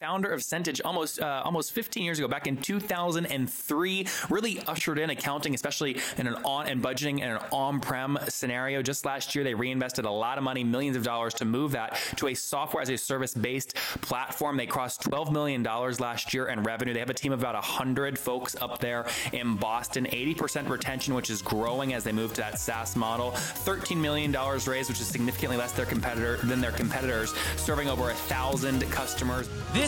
founder 0.00 0.30
of 0.30 0.40
Centage 0.40 0.80
almost 0.84 1.20
uh, 1.20 1.42
almost 1.44 1.72
15 1.72 2.04
years 2.04 2.20
ago 2.20 2.28
back 2.28 2.46
in 2.46 2.56
2003 2.56 4.06
really 4.30 4.60
ushered 4.68 4.96
in 4.96 5.10
accounting 5.10 5.56
especially 5.56 5.96
in 6.18 6.28
an 6.28 6.36
on 6.44 6.68
and 6.68 6.80
budgeting 6.80 7.18
in 7.18 7.24
an 7.24 7.38
on-prem 7.50 8.16
scenario. 8.28 8.80
Just 8.80 9.04
last 9.04 9.34
year 9.34 9.42
they 9.42 9.54
reinvested 9.54 10.04
a 10.04 10.10
lot 10.10 10.38
of 10.38 10.44
money 10.44 10.62
millions 10.62 10.96
of 10.96 11.02
dollars 11.02 11.34
to 11.34 11.44
move 11.44 11.72
that 11.72 12.00
to 12.16 12.28
a 12.28 12.34
software 12.34 12.80
as 12.80 12.90
a 12.90 12.96
service 12.96 13.34
based 13.34 13.74
platform. 14.00 14.56
They 14.56 14.66
crossed 14.66 15.02
12 15.02 15.32
million 15.32 15.64
dollars 15.64 15.98
last 15.98 16.32
year 16.32 16.46
in 16.46 16.62
revenue. 16.62 16.94
They 16.94 17.00
have 17.00 17.10
a 17.10 17.14
team 17.14 17.32
of 17.32 17.40
about 17.40 17.54
100 17.54 18.16
folks 18.16 18.54
up 18.60 18.78
there 18.78 19.06
in 19.32 19.56
Boston. 19.56 20.06
80% 20.06 20.68
retention 20.68 21.14
which 21.14 21.28
is 21.28 21.42
growing 21.42 21.94
as 21.94 22.04
they 22.04 22.12
move 22.12 22.34
to 22.34 22.40
that 22.42 22.60
SaaS 22.60 22.94
model. 22.94 23.32
13 23.32 24.00
million 24.00 24.30
dollars 24.30 24.68
raised 24.68 24.90
which 24.90 25.00
is 25.00 25.08
significantly 25.08 25.56
less 25.56 25.72
their 25.72 25.86
competitor 25.86 26.36
than 26.44 26.60
their 26.60 26.72
competitors 26.72 27.34
serving 27.56 27.88
over 27.88 28.10
a 28.10 28.14
thousand 28.14 28.80
customers. 28.92 29.48
This 29.72 29.87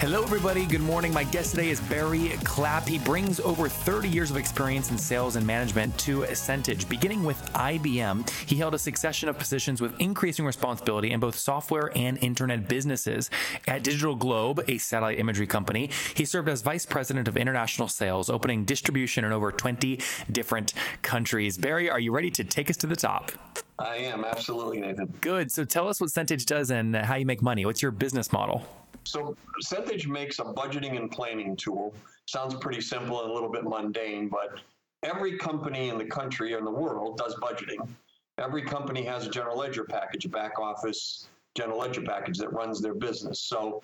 Hello, 0.00 0.22
everybody. 0.22 0.64
Good 0.64 0.80
morning. 0.80 1.12
My 1.12 1.24
guest 1.24 1.50
today 1.50 1.70
is 1.70 1.80
Barry 1.80 2.28
Clapp. 2.44 2.86
He 2.86 3.00
brings 3.00 3.40
over 3.40 3.68
30 3.68 4.08
years 4.08 4.30
of 4.30 4.36
experience 4.36 4.92
in 4.92 4.96
sales 4.96 5.34
and 5.34 5.44
management 5.44 5.98
to 5.98 6.20
Centage. 6.36 6.88
Beginning 6.88 7.24
with 7.24 7.42
IBM, 7.54 8.30
he 8.46 8.54
held 8.54 8.74
a 8.74 8.78
succession 8.78 9.28
of 9.28 9.36
positions 9.36 9.80
with 9.80 10.00
increasing 10.00 10.46
responsibility 10.46 11.10
in 11.10 11.18
both 11.18 11.36
software 11.36 11.90
and 11.96 12.16
internet 12.18 12.68
businesses. 12.68 13.28
At 13.66 13.82
Digital 13.82 14.14
Globe, 14.14 14.62
a 14.68 14.78
satellite 14.78 15.18
imagery 15.18 15.48
company, 15.48 15.90
he 16.14 16.24
served 16.24 16.48
as 16.48 16.62
vice 16.62 16.86
president 16.86 17.26
of 17.26 17.36
international 17.36 17.88
sales, 17.88 18.30
opening 18.30 18.64
distribution 18.64 19.24
in 19.24 19.32
over 19.32 19.50
20 19.50 19.98
different 20.30 20.74
countries. 21.02 21.58
Barry, 21.58 21.90
are 21.90 21.98
you 21.98 22.12
ready 22.12 22.30
to 22.30 22.44
take 22.44 22.70
us 22.70 22.76
to 22.76 22.86
the 22.86 22.94
top? 22.94 23.32
I 23.80 23.96
am, 23.96 24.24
absolutely, 24.24 24.80
Nathan. 24.80 25.12
Good. 25.20 25.50
So 25.50 25.64
tell 25.64 25.88
us 25.88 26.00
what 26.00 26.10
Centage 26.10 26.46
does 26.46 26.70
and 26.70 26.94
how 26.94 27.16
you 27.16 27.26
make 27.26 27.42
money. 27.42 27.66
What's 27.66 27.82
your 27.82 27.90
business 27.90 28.32
model? 28.32 28.64
So 29.08 29.34
Centage 29.64 30.06
makes 30.06 30.38
a 30.38 30.44
budgeting 30.44 30.96
and 30.96 31.10
planning 31.10 31.56
tool. 31.56 31.94
Sounds 32.26 32.54
pretty 32.54 32.80
simple 32.80 33.22
and 33.22 33.30
a 33.30 33.32
little 33.32 33.50
bit 33.50 33.64
mundane, 33.64 34.28
but 34.28 34.60
every 35.02 35.38
company 35.38 35.88
in 35.88 35.96
the 35.96 36.04
country 36.04 36.52
and 36.52 36.66
the 36.66 36.70
world 36.70 37.16
does 37.16 37.34
budgeting. 37.36 37.88
Every 38.36 38.62
company 38.62 39.02
has 39.04 39.26
a 39.26 39.30
general 39.30 39.56
ledger 39.56 39.84
package, 39.84 40.26
a 40.26 40.28
back 40.28 40.58
office 40.58 41.28
general 41.56 41.80
ledger 41.80 42.02
package 42.02 42.38
that 42.38 42.52
runs 42.52 42.80
their 42.80 42.94
business. 42.94 43.40
So 43.40 43.82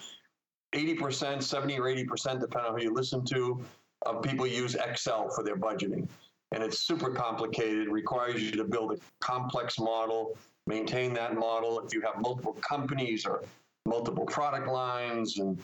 80%, 0.75 1.43
70 1.43 1.79
or 1.79 1.85
80%, 1.85 2.41
depending 2.41 2.71
on 2.71 2.79
who 2.79 2.85
you 2.85 2.95
listen 2.95 3.25
to, 3.27 3.61
of 4.07 4.23
people 4.23 4.47
use 4.47 4.77
Excel 4.77 5.29
for 5.31 5.43
their 5.43 5.57
budgeting. 5.57 6.07
And 6.53 6.63
it's 6.63 6.81
super 6.81 7.11
complicated, 7.11 7.89
requires 7.89 8.43
you 8.43 8.53
to 8.53 8.65
build 8.65 8.93
a 8.93 8.99
complex 9.21 9.79
model, 9.79 10.37
maintain 10.67 11.13
that 11.15 11.35
model. 11.35 11.81
If 11.81 11.93
you 11.93 12.01
have 12.03 12.21
multiple 12.21 12.53
companies 12.61 13.27
or 13.27 13.43
multiple 13.87 14.25
product 14.25 14.69
lines 14.69 15.39
and 15.39 15.59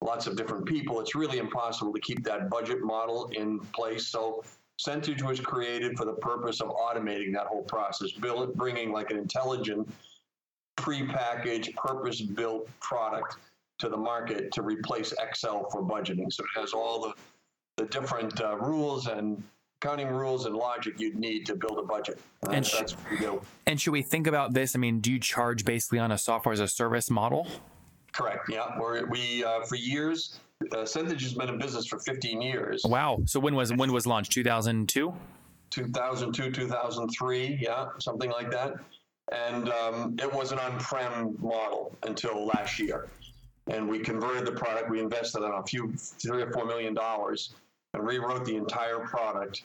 lots 0.00 0.26
of 0.26 0.36
different 0.36 0.66
people, 0.66 1.00
it's 1.00 1.14
really 1.14 1.38
impossible 1.38 1.92
to 1.92 2.00
keep 2.00 2.24
that 2.24 2.50
budget 2.50 2.82
model 2.82 3.30
in 3.34 3.58
place. 3.58 4.06
So 4.08 4.44
Centage 4.78 5.22
was 5.22 5.40
created 5.40 5.96
for 5.96 6.04
the 6.04 6.14
purpose 6.14 6.60
of 6.60 6.68
automating 6.68 7.32
that 7.34 7.46
whole 7.46 7.62
process, 7.62 8.12
build, 8.12 8.54
bringing 8.54 8.92
like 8.92 9.10
an 9.10 9.18
intelligent, 9.18 9.88
pre-packaged, 10.76 11.74
purpose-built 11.76 12.68
product 12.80 13.36
to 13.78 13.88
the 13.88 13.96
market 13.96 14.52
to 14.52 14.62
replace 14.62 15.12
Excel 15.20 15.68
for 15.70 15.82
budgeting. 15.82 16.32
So 16.32 16.44
it 16.44 16.60
has 16.60 16.72
all 16.72 17.00
the, 17.00 17.14
the 17.76 17.88
different 17.88 18.40
uh, 18.40 18.56
rules 18.56 19.06
and 19.06 19.42
accounting 19.80 20.08
rules 20.08 20.46
and 20.46 20.54
logic 20.56 20.98
you'd 20.98 21.16
need 21.16 21.46
to 21.46 21.54
build 21.54 21.78
a 21.78 21.82
budget. 21.82 22.18
Uh, 22.46 22.50
and, 22.50 22.66
sh- 22.66 22.82
and 23.66 23.80
should 23.80 23.92
we 23.92 24.02
think 24.02 24.26
about 24.26 24.54
this? 24.54 24.74
I 24.74 24.78
mean, 24.78 25.00
do 25.00 25.12
you 25.12 25.18
charge 25.18 25.64
basically 25.64 25.98
on 25.98 26.12
a 26.12 26.18
software 26.18 26.52
as 26.52 26.60
a 26.60 26.68
service 26.68 27.10
model? 27.10 27.46
Correct. 28.12 28.48
Yeah. 28.48 28.78
We're, 28.78 29.06
we 29.06 29.44
uh, 29.44 29.62
for 29.62 29.76
years, 29.76 30.40
uh, 30.72 30.84
Centage 30.84 31.22
has 31.22 31.34
been 31.34 31.48
in 31.48 31.58
business 31.58 31.86
for 31.86 31.98
15 31.98 32.40
years. 32.40 32.82
Wow. 32.84 33.18
So 33.26 33.40
when 33.40 33.54
was 33.54 33.72
when 33.72 33.92
was 33.92 34.06
launched? 34.06 34.32
2002. 34.32 35.12
2002, 35.70 36.50
2003. 36.52 37.58
Yeah, 37.60 37.88
something 37.98 38.30
like 38.30 38.50
that. 38.52 38.74
And 39.32 39.68
um, 39.70 40.16
it 40.22 40.32
was 40.32 40.52
an 40.52 40.58
on-prem 40.58 41.36
model 41.40 41.96
until 42.04 42.46
last 42.46 42.78
year. 42.78 43.08
And 43.66 43.88
we 43.88 43.98
converted 43.98 44.46
the 44.46 44.52
product. 44.52 44.90
We 44.90 45.00
invested 45.00 45.42
on 45.42 45.60
a 45.60 45.66
few, 45.66 45.92
three 45.96 46.42
or 46.42 46.52
four 46.52 46.66
million 46.66 46.94
dollars, 46.94 47.54
and 47.94 48.06
rewrote 48.06 48.44
the 48.44 48.56
entire 48.56 48.98
product 48.98 49.62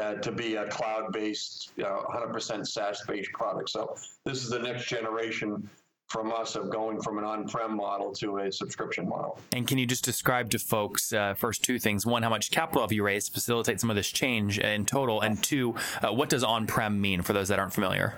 uh, 0.00 0.14
to 0.14 0.32
be 0.32 0.54
a 0.54 0.68
cloud-based, 0.68 1.72
you 1.76 1.82
know, 1.82 2.06
100% 2.08 2.66
SaaS-based 2.66 3.32
product. 3.32 3.68
So 3.70 3.96
this 4.24 4.42
is 4.42 4.48
the 4.48 4.58
next 4.58 4.88
generation 4.88 5.68
from 6.08 6.32
us 6.32 6.56
of 6.56 6.70
going 6.70 7.00
from 7.00 7.18
an 7.18 7.24
on-prem 7.24 7.76
model 7.76 8.12
to 8.12 8.38
a 8.38 8.52
subscription 8.52 9.08
model. 9.08 9.38
And 9.52 9.66
can 9.66 9.78
you 9.78 9.86
just 9.86 10.04
describe 10.04 10.50
to 10.50 10.58
folks 10.58 11.12
uh, 11.12 11.34
first 11.34 11.62
two 11.62 11.78
things: 11.78 12.04
one, 12.04 12.22
how 12.22 12.30
much 12.30 12.50
capital 12.50 12.82
have 12.82 12.92
you 12.92 13.04
raised 13.04 13.28
to 13.28 13.32
facilitate 13.32 13.80
some 13.80 13.90
of 13.90 13.96
this 13.96 14.08
change 14.08 14.58
in 14.58 14.86
total, 14.86 15.20
and 15.20 15.42
two, 15.42 15.76
uh, 16.02 16.12
what 16.12 16.28
does 16.28 16.42
on-prem 16.42 17.00
mean 17.00 17.22
for 17.22 17.32
those 17.32 17.48
that 17.48 17.60
aren't 17.60 17.72
familiar? 17.72 18.14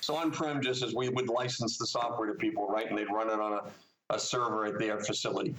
So 0.00 0.16
on-prem 0.16 0.60
just 0.60 0.82
as 0.82 0.94
we 0.94 1.08
would 1.08 1.28
license 1.28 1.78
the 1.78 1.86
software 1.86 2.28
to 2.28 2.34
people, 2.34 2.68
right, 2.68 2.88
and 2.88 2.98
they'd 2.98 3.10
run 3.12 3.28
it 3.28 3.40
on 3.40 3.52
a, 3.52 4.14
a 4.14 4.18
server 4.18 4.66
at 4.66 4.78
their 4.78 4.98
facility. 4.98 5.54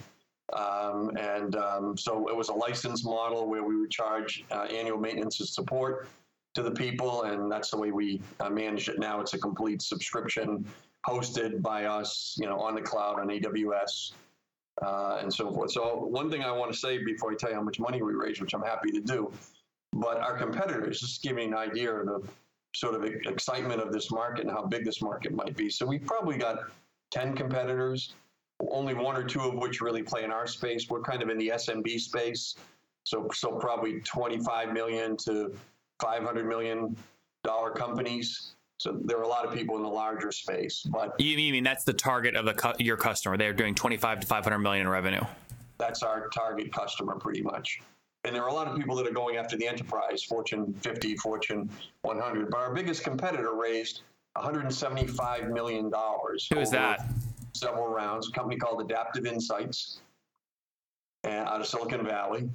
Um, 0.53 1.11
and 1.17 1.55
um, 1.55 1.97
so 1.97 2.29
it 2.29 2.35
was 2.35 2.49
a 2.49 2.53
license 2.53 3.03
model 3.03 3.49
where 3.49 3.63
we 3.63 3.75
would 3.75 3.91
charge 3.91 4.45
uh, 4.51 4.63
annual 4.63 4.97
maintenance 4.97 5.39
and 5.39 5.49
support 5.49 6.07
to 6.55 6.63
the 6.63 6.71
people, 6.71 7.23
and 7.23 7.51
that's 7.51 7.71
the 7.71 7.77
way 7.77 7.91
we 7.91 8.21
uh, 8.39 8.49
manage 8.49 8.89
it 8.89 8.97
now. 8.97 9.19
It's 9.19 9.33
a 9.33 9.37
complete 9.37 9.81
subscription 9.81 10.65
hosted 11.07 11.61
by 11.61 11.85
us, 11.85 12.35
you 12.39 12.47
know, 12.47 12.59
on 12.59 12.75
the 12.75 12.81
cloud 12.81 13.19
on 13.19 13.27
AWS. 13.27 14.13
Uh, 14.85 15.17
and 15.23 15.33
so 15.33 15.51
forth. 15.51 15.71
So 15.71 16.05
one 16.05 16.29
thing 16.29 16.43
I 16.43 16.51
want 16.51 16.71
to 16.71 16.77
say 16.77 17.03
before 17.03 17.31
I 17.31 17.35
tell 17.35 17.49
you 17.49 17.55
how 17.55 17.63
much 17.63 17.79
money 17.79 17.99
we 18.03 18.13
raised, 18.13 18.41
which 18.41 18.53
I'm 18.53 18.61
happy 18.61 18.91
to 18.91 19.01
do, 19.01 19.31
but 19.91 20.17
our 20.19 20.37
competitors, 20.37 20.99
just 20.99 21.23
give 21.23 21.35
me 21.35 21.45
an 21.45 21.55
idea 21.55 21.91
of 21.91 22.05
the 22.05 22.27
sort 22.75 22.93
of 22.93 23.03
excitement 23.03 23.81
of 23.81 23.91
this 23.91 24.11
market 24.11 24.45
and 24.45 24.51
how 24.51 24.63
big 24.63 24.85
this 24.85 25.01
market 25.01 25.33
might 25.33 25.55
be. 25.55 25.67
So 25.71 25.83
we 25.87 25.97
probably 25.97 26.37
got 26.37 26.59
10 27.09 27.35
competitors 27.35 28.13
only 28.69 28.93
one 28.93 29.15
or 29.15 29.23
two 29.23 29.41
of 29.41 29.55
which 29.55 29.81
really 29.81 30.03
play 30.03 30.23
in 30.23 30.31
our 30.31 30.47
space. 30.47 30.89
We're 30.89 31.01
kind 31.01 31.21
of 31.21 31.29
in 31.29 31.37
the 31.37 31.49
SMB 31.49 31.99
space, 31.99 32.55
so 33.03 33.27
so 33.33 33.51
probably 33.53 34.01
25 34.01 34.73
million 34.73 35.15
to 35.17 35.53
500 35.99 36.47
million 36.47 36.95
dollar 37.43 37.71
companies. 37.71 38.53
So 38.79 38.99
there 39.03 39.17
are 39.17 39.23
a 39.23 39.27
lot 39.27 39.45
of 39.45 39.53
people 39.53 39.75
in 39.77 39.83
the 39.83 39.89
larger 39.89 40.31
space, 40.31 40.83
but 40.83 41.19
you 41.19 41.51
mean 41.51 41.63
that's 41.63 41.83
the 41.83 41.93
target 41.93 42.35
of 42.35 42.45
the 42.45 42.53
cu- 42.53 42.83
your 42.83 42.97
customer? 42.97 43.35
They're 43.35 43.53
doing 43.53 43.73
25 43.73 44.19
to 44.19 44.27
500 44.27 44.59
million 44.59 44.85
in 44.85 44.91
revenue. 44.91 45.23
That's 45.79 46.03
our 46.03 46.27
target 46.29 46.71
customer, 46.71 47.15
pretty 47.15 47.41
much. 47.41 47.79
And 48.23 48.35
there 48.35 48.43
are 48.43 48.49
a 48.49 48.53
lot 48.53 48.67
of 48.67 48.75
people 48.75 48.95
that 48.95 49.07
are 49.07 49.13
going 49.13 49.37
after 49.37 49.57
the 49.57 49.67
enterprise, 49.67 50.23
Fortune 50.23 50.73
50, 50.81 51.15
Fortune 51.17 51.69
100. 52.01 52.51
But 52.51 52.57
our 52.59 52.73
biggest 52.73 53.03
competitor 53.03 53.53
raised 53.53 54.01
175 54.33 55.49
million 55.49 55.89
dollars. 55.89 56.47
Who 56.51 56.59
is 56.59 56.69
that? 56.71 57.07
Several 57.57 57.87
rounds, 57.87 58.29
a 58.29 58.31
company 58.31 58.57
called 58.57 58.81
Adaptive 58.81 59.25
Insights 59.25 59.99
uh, 61.25 61.29
out 61.29 61.61
of 61.61 61.67
Silicon 61.67 62.05
Valley. 62.05 62.49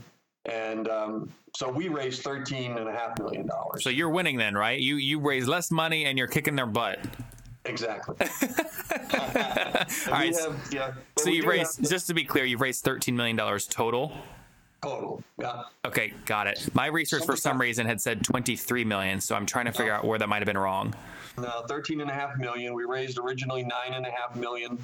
And 0.44 0.88
um, 0.88 1.32
so 1.56 1.70
we 1.70 1.88
raised 1.88 2.22
thirteen 2.22 2.76
and 2.76 2.88
a 2.88 2.92
half 2.92 3.16
million 3.18 3.46
dollars. 3.46 3.84
So 3.84 3.90
you're 3.90 4.10
winning 4.10 4.36
then, 4.36 4.54
right? 4.54 4.80
You 4.80 4.96
you 4.96 5.20
raise 5.20 5.46
less 5.46 5.70
money 5.70 6.06
and 6.06 6.18
you're 6.18 6.26
kicking 6.26 6.56
their 6.56 6.66
butt. 6.66 6.98
exactly. 7.64 8.16
All 9.14 10.12
right. 10.12 10.34
Have- 10.36 10.68
yeah. 10.72 10.92
So 11.18 11.30
you've 11.30 11.46
raised, 11.46 11.78
have 11.80 11.90
just 11.90 12.08
to 12.08 12.14
be 12.14 12.24
clear, 12.24 12.44
you've 12.44 12.60
raised 12.60 12.84
$13 12.84 13.14
million 13.14 13.36
total. 13.68 14.12
Total. 14.82 15.22
Yeah. 15.38 15.62
Okay, 15.84 16.12
got 16.26 16.46
it. 16.46 16.68
My 16.74 16.86
research 16.86 17.24
for 17.24 17.36
some 17.36 17.60
reason 17.60 17.86
had 17.86 18.00
said 18.00 18.24
23 18.24 18.84
million, 18.84 19.20
so 19.20 19.34
I'm 19.34 19.46
trying 19.46 19.66
to 19.66 19.72
figure 19.72 19.92
out 19.92 20.04
where 20.04 20.18
that 20.18 20.28
might 20.28 20.38
have 20.38 20.46
been 20.46 20.58
wrong. 20.58 20.94
No, 21.38 21.64
13 21.68 22.00
and 22.00 22.10
a 22.10 22.14
half 22.14 22.36
million. 22.36 22.74
We 22.74 22.84
raised 22.84 23.18
originally 23.18 23.62
nine 23.62 23.94
and 23.94 24.04
a 24.04 24.10
half 24.10 24.36
million. 24.36 24.78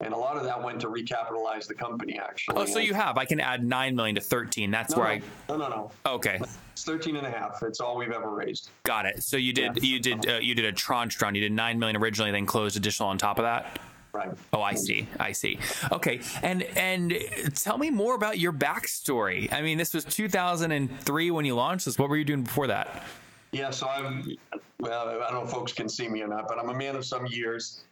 And 0.00 0.12
a 0.12 0.16
lot 0.16 0.36
of 0.36 0.42
that 0.42 0.60
went 0.60 0.80
to 0.80 0.88
recapitalize 0.88 1.68
the 1.68 1.74
company, 1.74 2.18
actually. 2.18 2.56
Oh, 2.56 2.64
so 2.64 2.78
And- 2.78 2.86
you 2.88 2.94
have. 2.94 3.16
I 3.16 3.24
can 3.24 3.38
add 3.38 3.64
9 3.64 3.94
million 3.94 4.16
to 4.16 4.20
13. 4.20 4.70
That's 4.70 4.94
no, 4.94 5.00
where 5.02 5.08
I 5.12 5.22
no, 5.48 5.56
no, 5.56 5.68
no. 5.68 5.90
Okay, 6.04 6.40
It's 6.72 6.84
13 6.84 7.16
and 7.16 7.26
a 7.26 7.30
half. 7.30 7.62
It's 7.62 7.80
all 7.80 7.96
we've 7.96 8.10
ever 8.10 8.30
raised. 8.30 8.70
got 8.82 9.06
it. 9.06 9.22
So 9.22 9.36
you 9.36 9.52
did 9.52 9.82
you 9.82 10.00
did 10.00 10.28
uh, 10.28 10.38
you 10.38 10.54
did 10.56 10.64
a 10.64 10.72
tranche 10.72 11.20
round. 11.22 11.36
You 11.36 11.42
did 11.42 11.52
9 11.52 11.78
million 11.78 11.96
originally, 11.96 12.32
then 12.32 12.44
closed 12.44 12.76
additional 12.76 13.08
on 13.08 13.18
top 13.18 13.38
of 13.38 13.44
that. 13.44 13.78
Right. 14.14 14.30
Oh, 14.52 14.62
I 14.62 14.74
see. 14.74 15.08
I 15.18 15.32
see. 15.32 15.58
Okay, 15.90 16.20
and 16.44 16.62
and 16.76 17.12
tell 17.56 17.76
me 17.76 17.90
more 17.90 18.14
about 18.14 18.38
your 18.38 18.52
backstory. 18.52 19.52
I 19.52 19.60
mean, 19.60 19.76
this 19.76 19.92
was 19.92 20.04
2003 20.04 21.30
when 21.32 21.44
you 21.44 21.56
launched 21.56 21.86
this. 21.86 21.98
What 21.98 22.08
were 22.08 22.16
you 22.16 22.24
doing 22.24 22.44
before 22.44 22.68
that? 22.68 23.02
Yeah, 23.50 23.70
so 23.70 23.88
I'm, 23.88 24.36
well, 24.80 25.08
I 25.08 25.30
don't 25.30 25.34
know 25.34 25.42
if 25.42 25.50
folks 25.50 25.72
can 25.72 25.88
see 25.88 26.08
me 26.08 26.22
or 26.22 26.28
not, 26.28 26.46
but 26.48 26.58
I'm 26.58 26.68
a 26.70 26.74
man 26.74 26.94
of 26.96 27.04
some 27.04 27.26
years. 27.26 27.82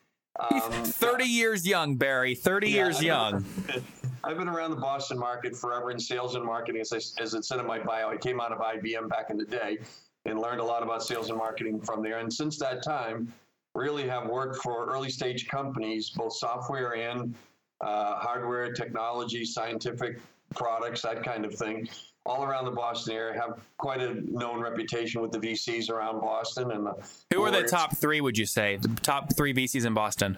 Um, 0.51 0.71
30 0.73 1.25
years 1.25 1.67
young, 1.67 1.97
Barry. 1.97 2.35
30 2.37 2.69
Yeah, 2.71 2.75
years 2.77 2.95
I've 2.97 3.01
been- 3.01 3.07
young. 3.07 3.45
I've 4.25 4.39
been 4.39 4.49
around 4.49 4.71
the 4.71 4.77
Boston 4.77 5.19
market 5.19 5.57
forever 5.57 5.91
in 5.91 5.99
sales 5.99 6.37
and 6.37 6.45
marketing. 6.45 6.81
As, 6.81 6.93
I, 6.93 6.99
as 7.23 7.35
it 7.35 7.45
said 7.45 7.59
in 7.59 7.67
my 7.67 7.81
bio, 7.81 8.09
I 8.09 8.17
came 8.17 8.41
out 8.41 8.53
of 8.53 8.59
IBM 8.59 9.09
back 9.09 9.31
in 9.31 9.37
the 9.37 9.45
day 9.45 9.79
and 10.25 10.39
learned 10.41 10.61
a 10.61 10.65
lot 10.65 10.85
about 10.85 11.03
sales 11.03 11.29
and 11.29 11.37
marketing 11.37 11.81
from 11.81 12.03
there. 12.05 12.19
And 12.21 12.33
since 12.33 12.57
that 12.59 12.85
time, 12.85 13.33
really 13.75 14.07
have 14.09 14.29
worked 14.29 14.57
for 14.63 14.87
early 14.93 15.11
stage 15.11 15.49
companies, 15.49 16.11
both 16.11 16.35
software 16.35 16.97
and 16.97 17.35
uh, 17.81 18.17
hardware, 18.17 18.73
technology, 18.73 19.45
scientific 19.45 20.21
products, 20.55 21.03
that 21.03 21.23
kind 21.25 21.45
of 21.45 21.55
thing, 21.55 21.89
all 22.27 22.45
around 22.45 22.67
the 22.67 22.71
Boston 22.71 23.15
area. 23.15 23.41
Have 23.41 23.61
quite 23.79 24.01
a 24.01 24.15
known 24.31 24.61
reputation 24.61 25.21
with 25.23 25.33
the 25.33 25.39
VCs 25.39 25.91
around 25.91 26.21
Boston. 26.21 26.71
And 26.71 26.87
the 26.87 26.95
Who 27.33 27.43
are 27.43 27.51
the 27.51 27.63
top 27.63 27.97
three? 27.97 28.21
Would 28.21 28.37
you 28.37 28.47
say 28.47 28.77
the 28.77 28.89
top 29.01 29.35
three 29.37 29.55
VCs 29.55 29.87
in 29.87 29.95
Boston? 29.95 30.37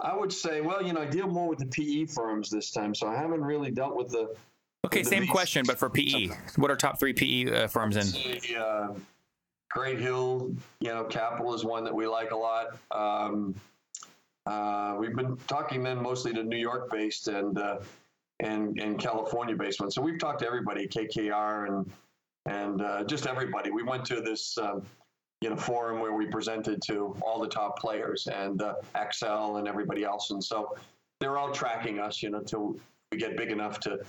I 0.00 0.16
would 0.16 0.32
say, 0.32 0.60
well, 0.60 0.82
you 0.82 0.92
know, 0.92 1.02
I 1.02 1.06
deal 1.06 1.28
more 1.28 1.48
with 1.48 1.60
the 1.60 1.66
PE 1.66 2.06
firms 2.06 2.50
this 2.50 2.72
time, 2.72 2.92
so 2.92 3.06
I 3.06 3.14
haven't 3.14 3.42
really 3.42 3.70
dealt 3.70 3.94
with 3.96 4.08
the 4.10 4.34
Okay, 4.84 5.02
The 5.02 5.08
same 5.10 5.22
VCs. 5.22 5.30
question, 5.30 5.64
but 5.64 5.78
for 5.78 5.88
PE. 5.88 6.30
What 6.56 6.70
are 6.70 6.76
top 6.76 6.98
three 6.98 7.12
PE 7.12 7.64
uh, 7.64 7.68
firms 7.68 7.96
in? 7.96 8.06
The, 8.40 8.56
uh, 8.60 8.94
Great 9.74 9.98
Hill, 9.98 10.54
you 10.80 10.88
know, 10.88 11.04
Capital 11.04 11.54
is 11.54 11.64
one 11.64 11.84
that 11.84 11.94
we 11.94 12.06
like 12.06 12.30
a 12.30 12.36
lot. 12.36 12.76
Um, 12.90 13.54
uh, 14.46 14.96
we've 14.98 15.14
been 15.14 15.36
talking 15.46 15.82
then 15.82 16.02
mostly 16.02 16.32
to 16.34 16.42
New 16.42 16.58
York 16.58 16.90
based 16.90 17.28
and 17.28 17.58
uh, 17.58 17.78
and 18.40 18.78
and 18.80 18.98
California 18.98 19.56
based 19.56 19.80
ones. 19.80 19.94
So 19.94 20.02
we've 20.02 20.18
talked 20.18 20.40
to 20.40 20.46
everybody, 20.46 20.86
KKR 20.86 21.68
and 21.68 21.90
and 22.46 22.82
uh, 22.82 23.04
just 23.04 23.26
everybody. 23.26 23.70
We 23.70 23.82
went 23.82 24.04
to 24.06 24.20
this 24.20 24.58
um, 24.58 24.82
you 25.40 25.50
know 25.50 25.56
forum 25.56 26.00
where 26.00 26.12
we 26.12 26.26
presented 26.26 26.82
to 26.82 27.16
all 27.22 27.40
the 27.40 27.48
top 27.48 27.78
players 27.78 28.26
and 28.26 28.60
uh, 28.60 28.74
Accel 28.94 29.58
and 29.58 29.68
everybody 29.68 30.04
else, 30.04 30.30
and 30.30 30.42
so 30.42 30.76
they're 31.20 31.38
all 31.38 31.52
tracking 31.52 32.00
us, 32.00 32.22
you 32.22 32.30
know, 32.30 32.40
till 32.40 32.76
we 33.12 33.18
get 33.18 33.36
big 33.36 33.52
enough 33.52 33.78
to 33.80 34.00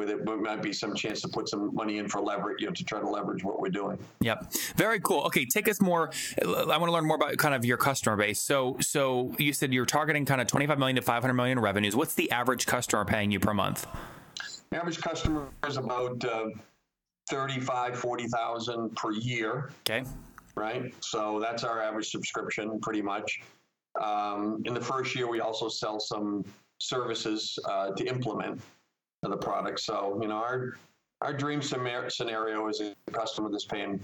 where 0.00 0.06
there 0.06 0.36
might 0.38 0.62
be 0.62 0.72
some 0.72 0.94
chance 0.94 1.20
to 1.20 1.28
put 1.28 1.46
some 1.46 1.74
money 1.74 1.98
in 1.98 2.08
for 2.08 2.22
leverage, 2.22 2.62
you 2.62 2.66
know, 2.66 2.72
to 2.72 2.84
try 2.84 2.98
to 2.98 3.06
leverage 3.06 3.44
what 3.44 3.60
we're 3.60 3.68
doing. 3.68 3.98
Yep. 4.20 4.50
Very 4.76 4.98
cool. 5.00 5.20
Okay, 5.24 5.44
take 5.44 5.68
us 5.68 5.78
more. 5.78 6.10
I 6.42 6.46
want 6.78 6.86
to 6.86 6.92
learn 6.92 7.06
more 7.06 7.16
about 7.16 7.36
kind 7.36 7.54
of 7.54 7.66
your 7.66 7.76
customer 7.76 8.16
base. 8.16 8.40
So, 8.40 8.78
so 8.80 9.34
you 9.38 9.52
said 9.52 9.74
you're 9.74 9.84
targeting 9.84 10.24
kind 10.24 10.40
of 10.40 10.46
25 10.46 10.78
million 10.78 10.96
to 10.96 11.02
500 11.02 11.34
million 11.34 11.58
in 11.58 11.62
revenues. 11.62 11.94
What's 11.94 12.14
the 12.14 12.30
average 12.30 12.64
customer 12.64 13.04
paying 13.04 13.30
you 13.30 13.40
per 13.40 13.52
month? 13.52 13.86
Average 14.72 15.02
customer 15.02 15.48
is 15.68 15.76
about 15.76 16.24
uh, 16.24 16.46
35, 17.28 17.98
40,000 17.98 18.96
per 18.96 19.12
year, 19.12 19.70
Okay. 19.86 20.02
right? 20.54 20.94
So 21.00 21.40
that's 21.40 21.62
our 21.62 21.82
average 21.82 22.08
subscription 22.08 22.80
pretty 22.80 23.02
much. 23.02 23.42
Um, 24.00 24.62
in 24.64 24.72
the 24.72 24.80
first 24.80 25.14
year, 25.14 25.28
we 25.28 25.40
also 25.40 25.68
sell 25.68 26.00
some 26.00 26.42
services 26.78 27.58
uh, 27.68 27.90
to 27.90 28.04
implement 28.06 28.62
the 29.28 29.36
product. 29.36 29.80
So, 29.80 30.18
you 30.22 30.28
know, 30.28 30.36
our 30.36 30.76
our 31.20 31.34
dream 31.34 31.60
scenario 31.60 32.68
is 32.68 32.80
a 32.80 32.94
customer 33.12 33.50
that's 33.50 33.66
paying, 33.66 34.00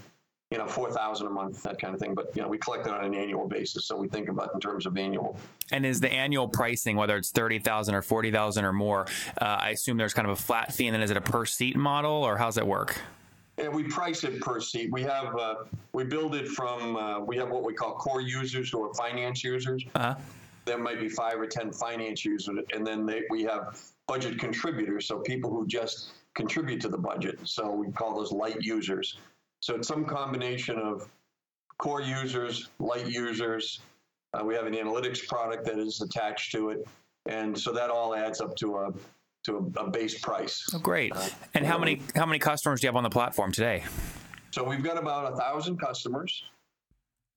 you 0.51 0.59
know, 0.59 0.67
4000 0.67 1.27
a 1.27 1.31
month, 1.31 1.63
that 1.63 1.81
kind 1.81 1.95
of 1.95 2.01
thing. 2.01 2.15
But, 2.15 2.37
you 2.37 2.43
know, 2.43 2.49
we 2.49 2.59
collect 2.59 2.87
it 2.87 2.93
on 2.93 3.03
an 3.03 3.15
annual 3.15 3.49
basis. 3.49 3.87
So 3.87 3.97
we 3.97 4.07
think 4.07 4.29
about 4.29 4.51
in 4.53 4.61
terms 4.61 4.85
of 4.85 4.99
annual. 4.99 5.39
And 5.73 5.87
is 5.87 5.99
the 5.99 6.13
annual 6.13 6.47
pricing, 6.47 6.95
whether 6.95 7.17
it's 7.17 7.31
30,000 7.31 7.95
or 7.95 8.03
40,000 8.03 8.67
or 8.67 8.73
more, 8.75 9.07
uh, 9.41 9.45
I 9.45 9.71
assume 9.71 9.97
there's 9.97 10.13
kind 10.13 10.29
of 10.29 10.39
a 10.39 10.43
flat 10.43 10.75
fee, 10.75 10.89
and 10.89 10.95
then 10.95 11.01
is 11.01 11.11
it 11.11 11.17
a 11.17 11.23
per 11.23 11.47
seat 11.47 11.77
model, 11.77 12.13
or 12.13 12.37
how's 12.37 12.59
it 12.59 12.67
work? 12.67 13.01
And 13.57 13.73
we 13.73 13.85
price 13.85 14.23
it 14.23 14.39
per 14.43 14.61
seat. 14.61 14.93
We 14.93 15.01
have 15.05 15.35
uh, 15.35 15.55
we 15.95 16.05
build 16.05 16.35
it 16.35 16.47
from 16.47 16.95
uh, 16.95 17.21
we 17.21 17.39
have 17.39 17.49
what 17.49 17.65
we 17.65 17.73
call 17.73 17.95
core 17.95 18.21
users 18.21 18.71
who 18.71 18.85
are 18.85 18.93
finance 18.93 19.43
users. 19.43 19.83
Uh-huh. 19.95 20.15
There 20.67 20.77
might 20.77 21.01
be 21.01 21.09
five 21.09 21.41
or 21.41 21.47
ten 21.47 21.73
finance 21.73 22.23
users, 22.23 22.59
and 22.75 22.87
then 22.87 23.07
they, 23.07 23.23
we 23.31 23.45
have 23.45 23.81
budget 24.07 24.39
contributors, 24.39 25.07
so 25.07 25.19
people 25.19 25.51
who 25.51 25.67
just 25.67 26.13
contribute 26.35 26.81
to 26.81 26.89
the 26.89 26.99
budget. 26.99 27.39
So 27.45 27.71
we 27.71 27.91
call 27.93 28.17
those 28.17 28.33
light 28.33 28.61
users. 28.61 29.19
So 29.61 29.75
it's 29.75 29.89
some 29.89 30.05
combination 30.05 30.79
of 30.79 31.09
core 31.79 32.03
users, 32.03 32.69
light 32.79 33.09
users. 33.09 33.81
Uh, 34.33 34.45
we 34.45 34.55
have 34.55 34.67
an 34.67 34.75
analytics 34.75 35.27
product 35.27 35.65
that 35.67 35.79
is 35.79 36.01
attached 36.01 36.53
to 36.53 36.71
it, 36.71 36.87
and 37.27 37.59
so 37.59 37.73
that 37.73 37.91
all 37.91 38.15
adds 38.15 38.41
up 38.41 38.55
to 38.57 38.77
a 38.77 38.93
to 39.45 39.73
a, 39.77 39.85
a 39.85 39.91
base 39.91 40.19
price. 40.19 40.67
Oh, 40.75 40.79
great. 40.79 41.13
And 41.55 41.65
how 41.65 41.79
many 41.79 42.03
how 42.15 42.27
many 42.27 42.39
customers 42.39 42.81
do 42.81 42.87
you 42.87 42.89
have 42.89 42.97
on 42.97 43.05
the 43.05 43.11
platform 43.11 43.53
today? 43.53 43.85
So 44.51 44.63
we've 44.65 44.83
got 44.83 44.99
about 44.99 45.33
a 45.33 45.37
thousand 45.37 45.79
customers, 45.79 46.45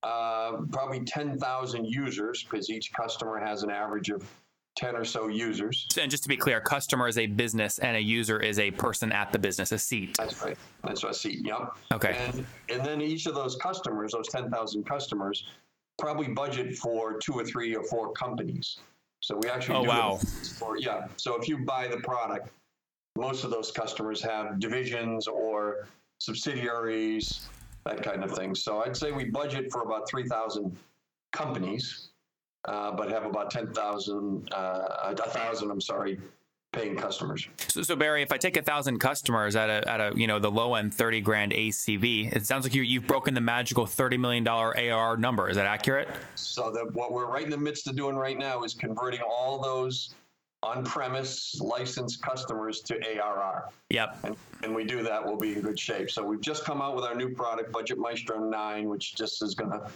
uh, 0.04 0.58
probably 0.72 1.02
ten 1.02 1.38
thousand 1.38 1.86
users, 1.86 2.44
because 2.44 2.70
each 2.70 2.92
customer 2.94 3.40
has 3.40 3.64
an 3.64 3.70
average 3.70 4.10
of 4.10 4.24
ten 4.80 4.96
or 4.96 5.04
so 5.04 5.28
users. 5.28 5.86
And 6.00 6.10
just 6.10 6.24
to 6.24 6.30
be 6.30 6.38
clear, 6.38 6.62
customer 6.62 7.08
is 7.10 7.18
a 7.18 7.28
business, 7.28 7.80
and 7.80 7.98
a 7.98 8.00
user 8.02 8.40
is 8.40 8.60
a 8.60 8.72
person 8.72 9.12
at 9.12 9.34
the 9.34 9.40
business, 9.40 9.74
a 9.74 9.78
seat. 9.78 10.16
That's 10.18 10.42
right. 10.42 10.58
That's 10.86 11.04
I 11.04 11.12
see. 11.12 11.42
Yep. 11.44 11.76
Okay. 11.94 12.16
And 12.18 12.46
and 12.70 12.86
then 12.86 13.02
each 13.02 13.26
of 13.26 13.36
those 13.36 13.58
customers, 13.58 14.14
those 14.14 14.30
ten 14.30 14.50
thousand 14.50 14.86
customers, 14.86 15.46
probably 15.98 16.28
budget 16.30 16.78
for 16.78 17.20
two 17.20 17.34
or 17.34 17.44
three 17.44 17.76
or 17.76 17.84
four 17.84 18.14
companies. 18.14 18.78
So 19.22 19.38
we 19.44 19.50
actually 19.50 19.80
Oh, 19.80 19.84
do 19.84 19.90
wow. 19.90 20.20
for 20.58 20.78
yeah. 20.78 21.08
So 21.18 21.36
if 21.36 21.50
you 21.50 21.58
buy 21.66 21.88
the 21.88 21.98
product, 21.98 22.50
most 23.18 23.44
of 23.44 23.52
those 23.52 23.70
customers 23.72 24.22
have 24.24 24.60
divisions 24.60 25.28
or 25.28 25.88
subsidiaries, 26.20 27.50
that 27.86 28.02
kind 28.02 28.24
of 28.24 28.32
thing. 28.32 28.56
So 28.56 28.82
I'd 28.82 28.96
say 28.96 29.12
we 29.12 29.26
budget 29.26 29.72
for 29.72 29.82
about 29.82 30.10
three 30.10 30.26
thousand 30.28 30.76
companies, 31.34 32.09
uh, 32.66 32.92
but 32.92 33.10
have 33.10 33.26
about 33.26 33.52
ten 33.52 33.74
thousand, 33.74 34.50
uh, 34.54 35.14
a 35.18 35.30
thousand. 35.30 35.72
I'm 35.72 35.82
sorry, 35.82 36.20
paying 36.72 36.96
customers. 36.96 37.48
So, 37.58 37.82
so 37.82 37.96
Barry, 37.96 38.22
if 38.22 38.32
I 38.32 38.38
take 38.38 38.58
a 38.58 38.62
thousand 38.62 39.00
customers 39.00 39.56
at 39.56 39.70
a 39.70 39.90
at 39.90 40.00
a 40.00 40.12
you 40.16 40.28
know 40.28 40.40
the 40.40 40.52
low 40.52 40.76
end 40.76 40.94
thirty 40.94 41.22
grand 41.22 41.52
ACV, 41.52 42.36
it 42.36 42.46
sounds 42.46 42.66
like 42.66 42.74
you 42.74 42.82
you've 42.82 43.08
broken 43.08 43.34
the 43.34 43.42
magical 43.42 43.86
thirty 43.86 44.18
million 44.18 44.44
dollar 44.44 44.78
AR 44.78 45.18
number. 45.18 45.50
Is 45.50 45.56
that 45.56 45.66
accurate? 45.66 46.10
So 46.36 46.72
that 46.72 46.94
what 46.94 47.12
we're 47.12 47.28
right 47.28 47.44
in 47.44 47.50
the 47.50 47.58
midst 47.58 47.88
of 47.88 47.96
doing 47.96 48.16
right 48.16 48.38
now 48.38 48.64
is 48.64 48.74
converting 48.74 49.22
all 49.22 49.62
those 49.62 50.14
on-premise 50.62 51.60
licensed 51.62 52.22
customers 52.22 52.82
to 52.82 52.96
ARR. 52.96 53.70
Yep. 53.92 54.18
And, 54.24 54.36
and 54.64 54.76
we 54.76 54.84
do 54.84 55.02
that, 55.04 55.26
we'll 55.26 55.38
be 55.38 55.54
in 55.54 55.62
good 55.62 55.80
shape. 55.80 56.12
So 56.12 56.24
we've 56.24 56.42
just 56.42 56.66
come 56.66 56.82
out 56.82 56.96
with 56.96 57.06
our 57.06 57.16
new 57.16 57.30
product, 57.30 57.72
Budget 57.72 57.98
Maestro 57.98 58.40
9, 58.40 58.90
which 58.90 59.16
just 59.16 59.42
is 59.42 59.56
going 59.56 59.72
to 59.72 59.90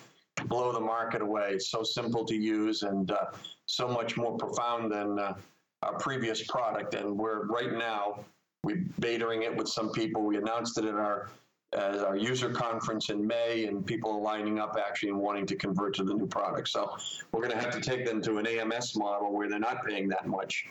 blow 0.48 0.72
the 0.72 0.80
market 0.80 1.22
away. 1.22 1.52
It's 1.52 1.70
so 1.70 1.84
simple 1.84 2.26
to 2.26 2.36
use 2.36 2.84
and 2.84 3.12
uh, 3.12 3.26
so 3.66 3.88
much 3.88 4.18
more 4.18 4.38
profound 4.38 4.92
than 4.92 5.20
uh, 5.20 5.36
our 5.82 5.98
previous 5.98 6.46
product. 6.48 6.94
And 6.94 7.18
we're 7.18 7.46
right 7.46 7.74
now, 7.74 8.26
we're 8.64 8.86
betaing 9.00 9.44
it 9.44 9.56
with 9.56 9.68
some 9.68 9.92
people. 9.92 10.24
We 10.24 10.38
announced 10.38 10.78
it 10.78 10.86
at 10.86 10.96
our 10.96 11.30
our 11.76 12.16
user 12.16 12.50
conference 12.50 13.10
in 13.10 13.26
May, 13.26 13.66
and 13.66 13.84
people 13.84 14.12
are 14.12 14.22
lining 14.22 14.60
up 14.60 14.78
actually 14.80 15.10
and 15.10 15.18
wanting 15.18 15.48
to 15.48 15.56
convert 15.56 15.96
to 15.96 16.04
the 16.04 16.14
new 16.14 16.28
product. 16.28 16.70
So 16.70 16.96
we're 17.32 17.42
going 17.42 17.52
to 17.52 17.58
have 17.58 17.74
to 17.74 17.82
take 17.82 18.06
them 18.06 18.22
to 18.22 18.38
an 18.38 18.46
AMS 18.46 18.96
model 18.96 19.34
where 19.34 19.50
they're 19.50 19.60
not 19.60 19.84
paying 19.84 20.08
that 20.10 20.28
much 20.28 20.68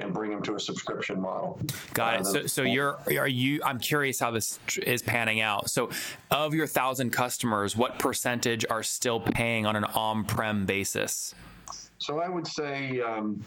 and 0.00 0.12
bring 0.14 0.30
them 0.30 0.42
to 0.42 0.54
a 0.54 0.60
subscription 0.60 1.20
model. 1.20 1.60
Got 1.94 2.14
Uh, 2.16 2.20
it. 2.20 2.24
So, 2.24 2.46
so 2.46 2.62
you're 2.62 2.98
are 3.18 3.28
you? 3.28 3.60
I'm 3.64 3.78
curious 3.78 4.18
how 4.18 4.30
this 4.30 4.58
is 4.82 5.02
panning 5.02 5.40
out. 5.40 5.70
So, 5.70 5.90
of 6.30 6.54
your 6.54 6.66
thousand 6.66 7.10
customers, 7.10 7.76
what 7.76 7.98
percentage 7.98 8.64
are 8.70 8.82
still 8.82 9.20
paying 9.20 9.66
on 9.66 9.76
an 9.76 9.84
on-prem 9.84 10.66
basis? 10.66 11.34
So 11.98 12.20
I 12.20 12.28
would 12.28 12.46
say 12.46 13.00
um, 13.00 13.44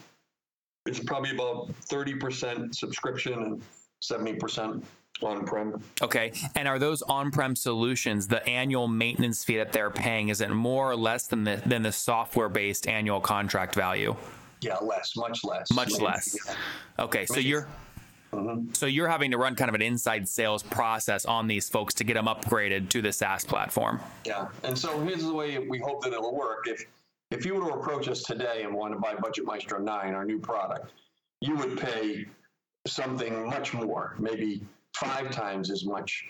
it's 0.86 1.00
probably 1.00 1.32
about 1.32 1.70
30% 1.90 2.76
subscription 2.76 3.34
and 3.34 3.62
70% 4.04 4.84
on-prem. 5.24 5.82
Okay. 6.02 6.34
And 6.56 6.68
are 6.68 6.78
those 6.78 7.02
on-prem 7.04 7.56
solutions 7.56 8.28
the 8.28 8.46
annual 8.48 8.88
maintenance 8.88 9.44
fee 9.44 9.58
that 9.58 9.72
they're 9.72 9.90
paying? 9.90 10.30
Is 10.30 10.40
it 10.42 10.52
more 10.52 10.92
or 10.92 10.96
less 10.96 11.28
than 11.28 11.44
the 11.46 11.62
than 11.66 11.82
the 11.82 11.92
software-based 11.92 12.88
annual 12.88 13.22
contract 13.22 13.74
value? 13.74 14.16
Yeah, 14.64 14.78
less, 14.78 15.16
much 15.18 15.44
less. 15.44 15.72
Much 15.72 15.92
Maybe, 15.94 16.04
less. 16.06 16.38
yeah. 16.48 17.04
Okay. 17.06 17.26
So 17.26 17.40
you're 17.40 17.68
Mm-hmm. 18.32 18.74
so 18.74 18.88
you're 18.88 19.08
having 19.08 19.30
to 19.30 19.38
run 19.38 19.56
kind 19.56 19.70
of 19.70 19.76
an 19.76 19.84
inside 19.84 20.28
sales 20.28 20.64
process 20.64 21.24
on 21.24 21.46
these 21.46 21.70
folks 21.70 21.94
to 21.94 22.04
get 22.04 22.16
them 22.16 22.26
upgraded 22.26 22.90
to 22.90 23.00
the 23.00 23.14
SaaS 23.14 23.46
platform. 23.46 24.00
Yeah, 24.26 24.48
and 24.64 24.76
so 24.76 25.00
here's 25.02 25.24
the 25.24 25.32
way 25.32 25.60
we 25.60 25.78
hope 25.78 26.02
that 26.04 26.14
it'll 26.14 26.36
work. 26.36 26.66
If 26.68 26.84
if 27.30 27.46
you 27.46 27.54
were 27.54 27.70
to 27.70 27.76
approach 27.76 28.08
us 28.08 28.24
today 28.24 28.64
and 28.64 28.74
want 28.74 28.92
to 28.94 28.98
buy 29.00 29.14
Budget 29.14 29.46
Maestro 29.46 29.78
9, 29.78 30.16
our 30.16 30.26
new 30.26 30.40
product, 30.40 30.94
you 31.42 31.56
would 31.58 31.78
pay 31.80 32.26
something 32.88 33.46
much 33.48 33.72
more, 33.76 34.16
maybe 34.18 34.64
five 34.96 35.30
times 35.30 35.70
as 35.70 35.86
much 35.86 36.26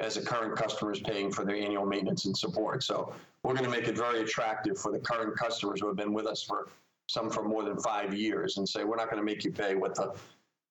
as 0.00 0.16
a 0.16 0.22
current 0.22 0.54
customer 0.56 0.92
is 0.92 1.00
paying 1.00 1.32
for 1.32 1.44
their 1.44 1.56
annual 1.56 1.84
maintenance 1.84 2.24
and 2.26 2.36
support. 2.36 2.84
So 2.84 3.12
we're 3.42 3.54
going 3.54 3.64
to 3.64 3.70
make 3.76 3.88
it 3.88 3.96
very 3.96 4.20
attractive 4.20 4.78
for 4.78 4.92
the 4.92 5.00
current 5.00 5.36
customers 5.36 5.80
who 5.80 5.88
have 5.88 5.96
been 5.96 6.12
with 6.12 6.26
us 6.26 6.40
for 6.40 6.68
some 7.08 7.30
for 7.30 7.42
more 7.42 7.64
than 7.64 7.78
five 7.78 8.14
years 8.14 8.58
and 8.58 8.68
say 8.68 8.84
we're 8.84 8.96
not 8.96 9.10
going 9.10 9.20
to 9.20 9.24
make 9.24 9.44
you 9.44 9.50
pay 9.50 9.74
what 9.74 9.94
the 9.94 10.14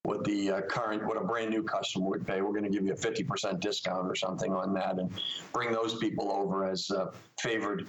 what 0.04 0.24
the 0.24 0.50
uh, 0.50 0.60
current, 0.62 1.04
what 1.06 1.18
a 1.18 1.24
brand 1.24 1.50
new 1.50 1.62
customer 1.62 2.06
would 2.06 2.26
pay. 2.26 2.40
We're 2.40 2.52
going 2.52 2.64
to 2.64 2.70
give 2.70 2.86
you 2.86 2.92
a 2.92 2.96
50% 2.96 3.60
discount 3.60 4.08
or 4.08 4.14
something 4.14 4.54
on 4.54 4.72
that 4.74 4.98
and 4.98 5.10
bring 5.52 5.70
those 5.70 5.96
people 5.96 6.32
over 6.32 6.64
as 6.64 6.90
uh, 6.90 7.10
favored 7.38 7.86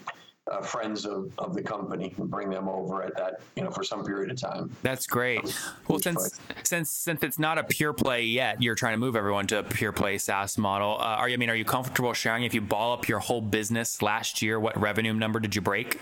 uh, 0.52 0.62
friends 0.62 1.06
of, 1.06 1.32
of 1.38 1.54
the 1.54 1.62
company 1.62 2.14
and 2.18 2.30
bring 2.30 2.50
them 2.50 2.68
over 2.68 3.04
at 3.04 3.16
that, 3.16 3.42
you 3.56 3.64
know, 3.64 3.70
for 3.70 3.84
some 3.84 4.04
period 4.04 4.32
of 4.32 4.38
time. 4.38 4.76
That's 4.82 5.06
great. 5.06 5.42
Well, 5.88 6.00
since 6.00 6.40
since 6.64 6.90
since 6.90 7.24
it's 7.24 7.40
not 7.40 7.58
a 7.58 7.64
pure 7.64 7.94
play 7.94 8.24
yet, 8.24 8.62
you're 8.62 8.76
trying 8.76 8.94
to 8.94 9.00
move 9.00 9.16
everyone 9.16 9.48
to 9.48 9.60
a 9.60 9.64
pure 9.64 9.92
play 9.92 10.18
SaaS 10.18 10.58
model. 10.58 10.98
Uh, 11.00 11.04
are 11.04 11.30
you? 11.30 11.36
I 11.36 11.38
mean, 11.38 11.50
are 11.52 11.56
you 11.56 11.66
comfortable 11.66 12.14
sharing 12.14 12.44
if 12.44 12.54
you 12.54 12.62
ball 12.62 12.94
up 12.94 13.08
your 13.08 13.20
whole 13.20 13.42
business 13.42 14.02
last 14.02 14.42
year? 14.42 14.60
What 14.60 14.80
revenue 14.80 15.14
number 15.14 15.40
did 15.40 15.56
you 15.56 15.62
break? 15.62 16.00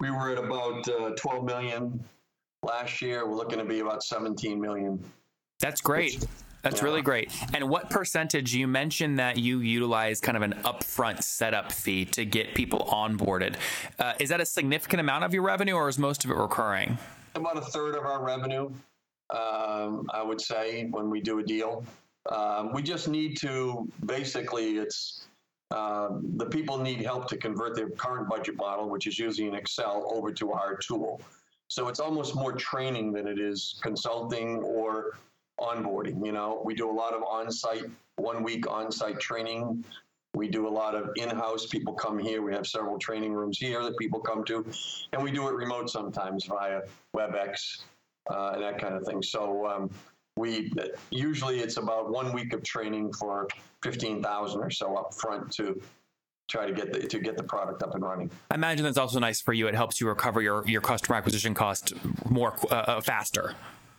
We 0.00 0.10
were 0.10 0.30
at 0.30 0.38
about 0.38 0.88
uh, 0.88 1.10
12 1.16 1.44
million 1.44 2.04
last 2.62 3.00
year. 3.00 3.26
We're 3.28 3.36
looking 3.36 3.58
to 3.58 3.64
be 3.64 3.80
about 3.80 4.02
17 4.02 4.60
million. 4.60 5.02
That's 5.60 5.80
great. 5.80 6.26
That's 6.62 6.82
really 6.82 7.02
great. 7.02 7.30
And 7.52 7.68
what 7.68 7.90
percentage? 7.90 8.54
You 8.54 8.66
mentioned 8.66 9.18
that 9.18 9.36
you 9.36 9.60
utilize 9.60 10.18
kind 10.18 10.34
of 10.34 10.42
an 10.42 10.54
upfront 10.64 11.22
setup 11.22 11.70
fee 11.70 12.06
to 12.06 12.24
get 12.24 12.54
people 12.54 12.88
onboarded. 12.90 13.56
Uh, 13.98 14.14
is 14.18 14.30
that 14.30 14.40
a 14.40 14.46
significant 14.46 15.00
amount 15.00 15.24
of 15.24 15.34
your 15.34 15.42
revenue, 15.42 15.74
or 15.74 15.90
is 15.90 15.98
most 15.98 16.24
of 16.24 16.30
it 16.30 16.36
recurring? 16.36 16.96
About 17.34 17.58
a 17.58 17.60
third 17.60 17.94
of 17.94 18.06
our 18.06 18.24
revenue, 18.24 18.70
um, 19.28 20.06
I 20.12 20.22
would 20.22 20.40
say, 20.40 20.88
when 20.90 21.10
we 21.10 21.20
do 21.20 21.38
a 21.38 21.42
deal. 21.42 21.84
Um, 22.32 22.72
we 22.72 22.82
just 22.82 23.08
need 23.08 23.36
to 23.38 23.86
basically, 24.06 24.78
it's 24.78 25.26
um, 25.74 26.22
the 26.36 26.46
people 26.46 26.78
need 26.78 27.00
help 27.02 27.26
to 27.28 27.36
convert 27.36 27.74
their 27.74 27.90
current 27.90 28.28
budget 28.28 28.56
model, 28.56 28.88
which 28.88 29.06
is 29.06 29.18
using 29.18 29.54
Excel, 29.54 30.08
over 30.14 30.32
to 30.32 30.52
our 30.52 30.76
tool. 30.76 31.20
So 31.68 31.88
it's 31.88 31.98
almost 31.98 32.36
more 32.36 32.52
training 32.52 33.12
than 33.12 33.26
it 33.26 33.40
is 33.40 33.80
consulting 33.82 34.48
or 34.58 35.18
onboarding. 35.58 36.24
You 36.24 36.32
know, 36.32 36.62
we 36.64 36.74
do 36.74 36.88
a 36.88 36.96
lot 37.02 37.12
of 37.12 37.22
on-site, 37.22 37.86
one-week 38.16 38.70
on-site 38.70 39.18
training. 39.18 39.84
We 40.34 40.48
do 40.48 40.68
a 40.68 40.74
lot 40.82 40.94
of 40.94 41.10
in-house. 41.16 41.66
People 41.66 41.94
come 41.94 42.18
here. 42.18 42.40
We 42.42 42.52
have 42.52 42.66
several 42.66 42.98
training 42.98 43.32
rooms 43.32 43.58
here 43.58 43.82
that 43.82 43.96
people 43.98 44.20
come 44.20 44.44
to, 44.44 44.64
and 45.12 45.22
we 45.22 45.32
do 45.32 45.48
it 45.48 45.54
remote 45.54 45.90
sometimes 45.90 46.44
via 46.44 46.82
WebEx 47.16 47.82
uh, 48.30 48.52
and 48.54 48.62
that 48.62 48.78
kind 48.78 48.94
of 48.94 49.04
thing. 49.04 49.22
So 49.22 49.66
um, 49.66 49.90
we 50.36 50.72
usually 51.10 51.60
it's 51.60 51.76
about 51.76 52.10
one 52.10 52.32
week 52.32 52.52
of 52.52 52.62
training 52.62 53.12
for 53.12 53.46
fifteen 53.82 54.22
thousand 54.22 54.60
or 54.62 54.70
so 54.70 54.96
up 54.96 55.14
front 55.14 55.50
to 55.52 55.80
try 56.48 56.66
to 56.66 56.72
get 56.72 56.92
the 56.92 57.00
to 57.06 57.20
get 57.20 57.36
the 57.36 57.42
product 57.42 57.82
up 57.82 57.94
and 57.94 58.02
running. 58.04 58.30
I 58.50 58.56
imagine 58.56 58.84
that's 58.84 58.98
also 58.98 59.20
nice 59.20 59.40
for 59.40 59.52
you. 59.52 59.68
It 59.68 59.74
helps 59.74 60.00
you 60.00 60.08
recover 60.08 60.42
your 60.42 60.66
your 60.66 60.80
customer 60.80 61.16
acquisition 61.16 61.54
cost 61.54 61.94
more 62.28 62.54
uh, 62.70 62.74
uh, 62.74 63.00
faster. 63.00 63.54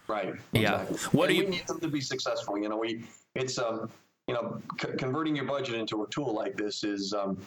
Right. 0.08 0.36
Yeah. 0.52 0.82
Exactly. 0.82 0.98
What 1.18 1.30
and 1.30 1.38
do 1.38 1.40
we 1.40 1.46
you- 1.46 1.52
need 1.52 1.68
them 1.68 1.80
to 1.80 1.88
be 1.88 2.02
successful? 2.02 2.58
You 2.58 2.70
know, 2.70 2.78
we 2.78 3.06
it's 3.34 3.58
um 3.58 3.90
you 4.28 4.34
know 4.34 4.62
c- 4.82 4.90
converting 4.98 5.36
your 5.38 5.46
budget 5.46 5.76
into 5.76 6.04
a 6.04 6.08
tool 6.10 6.34
like 6.34 6.58
this 6.58 6.84
is 6.84 7.14
um 7.14 7.38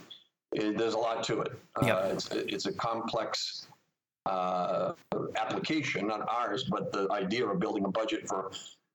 it, 0.53 0.79
there's 0.79 0.95
a 0.95 0.99
lot 0.99 1.23
to 1.25 1.43
it. 1.43 1.53
Yep. 1.83 1.95
Uh, 1.97 2.09
it's 2.15 2.29
it's 2.31 2.67
a 2.67 2.73
complex 2.73 3.67
uh, 4.25 4.93
application, 5.37 6.07
not 6.07 6.27
ours, 6.29 6.65
but 6.65 6.91
the 6.93 7.07
idea 7.11 7.47
of 7.47 7.59
building 7.61 7.85
a 7.87 7.91
budget 7.91 8.27
for 8.29 8.51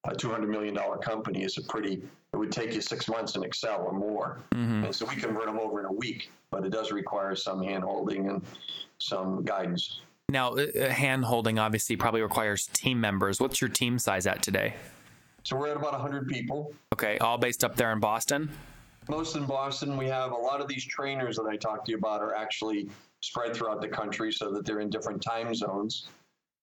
a 0.06 0.16
two 0.16 0.30
hundred 0.30 0.50
million 0.50 0.74
dollar 0.74 0.98
company 0.98 1.44
is 1.44 1.58
a 1.58 1.62
pretty. 1.64 2.02
It 2.34 2.38
would 2.38 2.52
take 2.52 2.74
you 2.74 2.82
six 2.82 3.08
months 3.08 3.36
in 3.36 3.44
Excel 3.44 3.82
or 3.82 3.94
more, 3.94 4.40
Mm-hmm. 4.54 4.86
and 4.86 4.96
so 4.96 5.06
we 5.06 5.16
convert 5.16 5.46
them 5.46 5.60
over 5.60 5.80
in 5.80 5.86
a 5.86 5.92
week. 5.92 6.32
But 6.52 6.66
it 6.66 6.70
does 6.72 6.92
require 6.92 7.36
some 7.36 7.64
hand 7.64 7.84
holding 7.84 8.28
and 8.30 8.44
some 9.00 9.44
guidance. 9.44 10.02
Now, 10.30 10.54
uh, 10.54 10.90
hand 10.90 11.26
holding 11.26 11.60
obviously 11.60 11.96
probably 11.96 12.22
requires 12.22 12.68
team 12.68 13.00
members. 13.00 13.40
What's 13.40 13.62
your 13.62 13.70
team 13.70 14.00
size 14.00 14.26
at 14.28 14.42
today? 14.42 14.74
So 15.44 15.56
we're 15.58 15.70
at 15.70 15.78
about 15.78 15.94
hundred 16.00 16.28
people. 16.28 16.74
Okay, 16.94 17.18
all 17.20 17.38
based 17.38 17.64
up 17.64 17.76
there 17.76 17.92
in 17.92 18.00
Boston. 18.00 18.50
most 19.10 19.36
in 19.36 19.46
Boston. 19.46 19.96
We 19.98 20.08
have 20.08 20.32
a 20.32 20.36
lot 20.36 20.60
of 20.62 20.68
these 20.68 20.86
trainers 20.86 21.38
that 21.38 21.46
I 21.50 21.56
talked 21.56 21.86
to 21.86 21.92
you 21.92 21.98
about 21.98 22.22
are 22.22 22.36
actually 22.36 22.90
spread 23.22 23.54
throughout 23.56 23.82
the 23.82 23.88
country 23.88 24.32
so 24.32 24.52
that 24.52 24.66
they're 24.66 24.80
in 24.80 24.90
different 24.90 25.22
time 25.22 25.54
zones. 25.56 26.08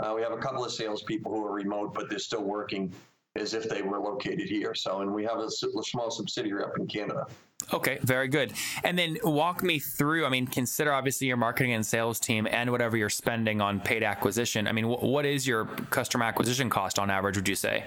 Uh, 0.01 0.15
we 0.17 0.23
have 0.23 0.33
a 0.33 0.39
couple 0.39 0.65
of 0.65 0.73
salespeople 0.73 1.31
who 1.31 1.45
are 1.45 1.53
remote, 1.53 1.93
but 1.95 2.09
they're 2.09 2.19
still 2.19 2.43
working 2.43 2.91
as 3.37 3.55
if 3.55 3.69
they 3.69 3.83
were 3.83 3.99
located 3.99 4.49
here. 4.49 4.75
So, 4.75 5.01
and 5.01 5.13
we 5.13 5.25
have 5.25 5.39
a 5.39 5.51
small 5.51 6.11
subsidiary 6.11 6.65
up 6.65 6.77
in 6.79 6.87
Canada. 6.87 7.27
Okay, 7.73 7.99
very 8.03 8.27
good. 8.27 8.53
And 8.83 8.99
then 8.99 9.19
walk 9.23 9.63
me 9.63 9.79
through. 9.79 10.27
I 10.27 10.29
mean, 10.29 10.47
consider 10.47 10.93
obviously 10.93 11.29
your 11.29 11.37
marketing 11.37 11.73
and 11.73 11.87
sales 11.87 12.19
team 12.19 12.49
and 12.51 12.71
whatever 12.71 12.97
you're 12.97 13.09
spending 13.09 13.61
on 13.61 13.81
paid 13.81 14.03
acquisition. 14.03 14.67
I 14.67 14.73
mean, 14.73 14.85
wh- 14.87 15.03
what 15.03 15.25
is 15.25 15.47
your 15.47 15.67
customer 15.91 16.25
acquisition 16.25 16.69
cost 16.71 16.99
on 16.99 17.11
average? 17.11 17.37
Would 17.37 17.49
you 17.49 17.55
say? 17.55 17.85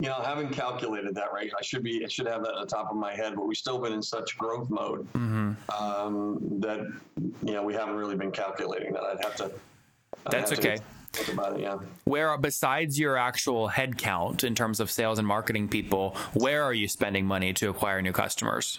You 0.00 0.08
know, 0.08 0.16
I 0.18 0.28
haven't 0.28 0.50
calculated 0.50 1.14
that 1.14 1.32
right. 1.32 1.50
I 1.58 1.62
should 1.62 1.82
be, 1.82 2.04
I 2.04 2.08
should 2.08 2.26
have 2.26 2.42
that 2.44 2.54
on 2.54 2.60
the 2.60 2.66
top 2.66 2.90
of 2.90 2.96
my 2.96 3.14
head, 3.14 3.34
but 3.36 3.46
we've 3.46 3.56
still 3.56 3.78
been 3.78 3.92
in 3.92 4.02
such 4.02 4.36
growth 4.36 4.68
mode 4.68 5.06
um, 5.14 6.38
that 6.60 6.80
you 7.42 7.54
know 7.54 7.62
we 7.62 7.74
haven't 7.74 7.94
really 7.94 8.16
been 8.16 8.32
calculating 8.32 8.92
that. 8.92 9.02
I'd 9.02 9.24
have 9.24 9.36
to. 9.36 9.44
I'd 10.26 10.32
That's 10.32 10.50
have 10.50 10.60
to 10.60 10.78
about 11.28 11.56
it. 11.56 11.62
Yeah. 11.62 11.78
Where 12.04 12.36
besides 12.38 12.98
your 12.98 13.16
actual 13.16 13.68
headcount 13.68 14.44
in 14.44 14.54
terms 14.54 14.80
of 14.80 14.90
sales 14.90 15.18
and 15.18 15.26
marketing 15.26 15.68
people, 15.68 16.16
where 16.34 16.62
are 16.62 16.74
you 16.74 16.88
spending 16.88 17.26
money 17.26 17.52
to 17.54 17.70
acquire 17.70 18.02
new 18.02 18.12
customers? 18.12 18.78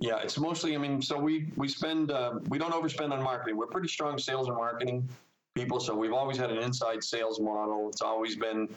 Yeah, 0.00 0.18
it's 0.18 0.38
mostly. 0.38 0.74
I 0.74 0.78
mean, 0.78 1.00
so 1.00 1.18
we 1.18 1.46
we 1.56 1.68
spend 1.68 2.10
uh, 2.10 2.34
we 2.48 2.58
don't 2.58 2.72
overspend 2.72 3.12
on 3.12 3.22
marketing. 3.22 3.56
We're 3.56 3.66
pretty 3.66 3.88
strong 3.88 4.18
sales 4.18 4.48
and 4.48 4.56
marketing 4.56 5.08
people, 5.54 5.80
so 5.80 5.94
we've 5.94 6.12
always 6.12 6.36
had 6.36 6.50
an 6.50 6.58
inside 6.58 7.02
sales 7.02 7.40
model. 7.40 7.88
It's 7.88 8.02
always 8.02 8.36
been 8.36 8.68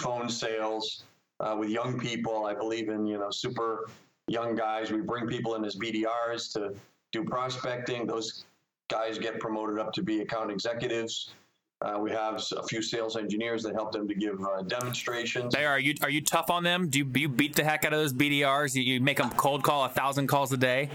phone 0.00 0.28
sales 0.28 1.04
uh, 1.40 1.54
with 1.58 1.68
young 1.68 2.00
people. 2.00 2.46
I 2.46 2.54
believe 2.54 2.88
in 2.88 3.06
you 3.06 3.18
know 3.18 3.30
super 3.30 3.88
young 4.28 4.56
guys. 4.56 4.90
We 4.90 5.00
bring 5.02 5.26
people 5.26 5.54
in 5.56 5.64
as 5.64 5.76
BDRs 5.76 6.52
to 6.54 6.74
do 7.12 7.24
prospecting. 7.24 8.06
Those 8.06 8.44
guys 8.88 9.18
get 9.18 9.40
promoted 9.40 9.78
up 9.78 9.92
to 9.92 10.02
be 10.02 10.20
account 10.20 10.50
executives. 10.50 11.34
Uh, 11.82 11.98
we 11.98 12.10
have 12.12 12.40
a 12.56 12.62
few 12.62 12.80
sales 12.80 13.16
engineers 13.16 13.62
that 13.64 13.74
help 13.74 13.90
them 13.92 14.06
to 14.06 14.14
give 14.14 14.40
uh, 14.44 14.62
demonstrations. 14.62 15.52
They 15.52 15.64
are 15.64 15.80
you 15.80 15.94
are 16.02 16.10
you 16.10 16.20
tough 16.20 16.48
on 16.48 16.62
them? 16.62 16.88
Do 16.88 17.00
you, 17.00 17.10
you 17.16 17.28
beat 17.28 17.56
the 17.56 17.64
heck 17.64 17.84
out 17.84 17.92
of 17.92 17.98
those 17.98 18.12
BDRs? 18.12 18.74
You, 18.74 18.82
you 18.82 19.00
make 19.00 19.16
them 19.18 19.30
cold 19.30 19.64
call 19.64 19.84
a 19.84 19.88
thousand 19.88 20.28
calls 20.28 20.52
a 20.52 20.56
day? 20.56 20.90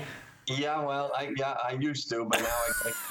Yeah, 0.48 0.80
well, 0.82 1.12
I 1.18 1.34
yeah 1.36 1.58
I 1.62 1.74
used 1.74 2.10
to, 2.12 2.24
but 2.24 2.40
now 2.40 2.48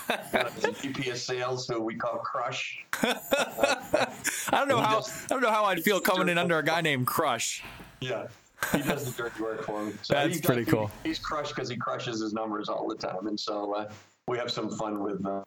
I, 0.08 0.18
I 0.32 0.42
got 0.42 0.64
a 0.64 0.70
VP 0.72 1.10
of 1.10 1.18
sales 1.18 1.68
who 1.68 1.82
we 1.82 1.94
call 1.94 2.16
Crush. 2.18 2.82
I 3.02 4.08
don't 4.52 4.68
know 4.68 4.80
how 4.80 4.96
does- 5.00 5.24
I 5.24 5.26
don't 5.28 5.42
know 5.42 5.50
how 5.50 5.64
I'd 5.64 5.82
feel 5.82 6.00
coming 6.00 6.30
in 6.30 6.38
under 6.38 6.58
a 6.58 6.64
guy 6.64 6.80
named 6.80 7.06
Crush. 7.06 7.62
Yeah, 8.00 8.28
he 8.72 8.80
does 8.80 9.12
the 9.14 9.22
dirty 9.22 9.42
work 9.42 9.64
for 9.64 9.84
me. 9.84 9.92
So 10.00 10.14
That's 10.14 10.34
he 10.34 10.40
does- 10.40 10.46
pretty 10.46 10.64
cool. 10.64 10.90
He's 11.04 11.18
crushed 11.18 11.54
because 11.54 11.68
he 11.68 11.76
crushes 11.76 12.22
his 12.22 12.32
numbers 12.32 12.70
all 12.70 12.88
the 12.88 12.94
time, 12.94 13.26
and 13.26 13.38
so 13.38 13.74
uh, 13.74 13.90
we 14.28 14.38
have 14.38 14.50
some 14.50 14.68
fun 14.76 14.98
with 15.04 15.24
uh, 15.24 15.42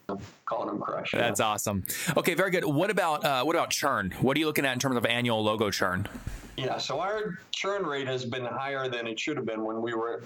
calling 0.46 0.68
them 0.68 0.80
Crush. 0.80 1.14
yeah. 1.14 1.20
That's 1.20 1.42
awesome. 1.42 1.84
Okay, 2.16 2.34
very 2.34 2.50
good. 2.50 2.64
What 2.64 2.90
about 2.90 3.26
uh, 3.26 3.44
what 3.44 3.54
about 3.56 3.72
churn? 3.72 4.12
What 4.22 4.38
are 4.38 4.40
you 4.40 4.46
looking 4.46 4.66
at 4.66 4.72
in 4.72 4.80
terms 4.80 4.96
of 4.96 5.06
annual 5.06 5.44
logo 5.44 5.70
churn? 5.70 6.08
Yeah, 6.56 6.78
so 6.78 7.00
our 7.02 7.40
churn 7.52 7.84
rate 7.84 8.08
has 8.08 8.24
been 8.26 8.46
higher 8.46 8.88
than 8.88 9.06
it 9.06 9.20
should 9.20 9.36
have 9.36 9.46
been 9.46 9.66
when 9.66 9.82
we 9.82 9.94
were 9.94 10.24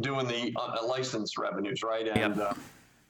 doing 0.00 0.26
the 0.26 0.54
uh, 0.58 0.86
license 0.86 1.36
revenues, 1.36 1.82
right? 1.82 2.08
And 2.08 2.36
Yep. 2.36 2.56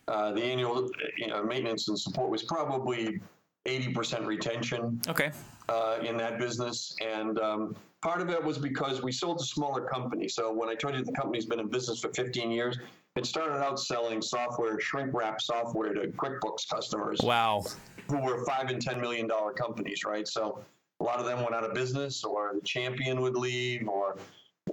uh, 0.09 0.11
uh, 0.11 0.33
the 0.33 0.43
annual 0.43 0.91
you 1.17 1.29
know, 1.29 1.43
maintenance 1.45 1.87
and 1.89 1.99
support 1.99 2.29
was 2.31 2.43
probably 2.43 3.21
80% 3.67 4.27
retention. 4.27 5.01
Okay. 5.09 5.31
uh, 5.69 5.99
in 6.03 6.17
that 6.17 6.37
business. 6.39 6.97
And 7.01 7.39
um, 7.39 7.77
part 8.03 8.21
of 8.21 8.31
it 8.31 8.43
was 8.43 8.59
because 8.59 9.03
we 9.03 9.13
sold 9.13 9.39
to 9.39 9.45
smaller 9.45 9.83
companies. 9.83 10.35
So 10.35 10.53
when 10.53 10.69
I 10.69 10.75
told 10.75 10.95
you 10.95 11.05
the 11.05 11.13
company's 11.13 11.47
been 11.47 11.61
in 11.61 11.69
business 11.69 12.01
for 12.01 12.13
15 12.13 12.51
years, 12.51 12.79
it 13.17 13.27
started 13.27 13.63
out 13.63 13.79
selling 13.79 14.23
software, 14.23 14.81
shrink 14.81 15.13
wrap 15.13 15.41
software 15.41 15.93
to 15.95 16.09
QuickBooks 16.09 16.69
customers 16.69 17.21
Wow. 17.23 17.65
who 18.09 18.19
were 18.23 18.45
five 18.45 18.71
and 18.71 18.81
10 18.81 19.01
million 19.01 19.27
dollar 19.27 19.53
companies, 19.53 20.05
right? 20.05 20.27
So 20.27 20.65
a 21.01 21.05
lot 21.05 21.19
of 21.19 21.27
them 21.27 21.41
went 21.41 21.55
out 21.55 21.65
of 21.65 21.75
business, 21.75 22.25
or 22.25 22.53
the 22.55 22.67
champion 22.67 23.21
would 23.21 23.37
leave, 23.37 23.89
or 23.89 24.17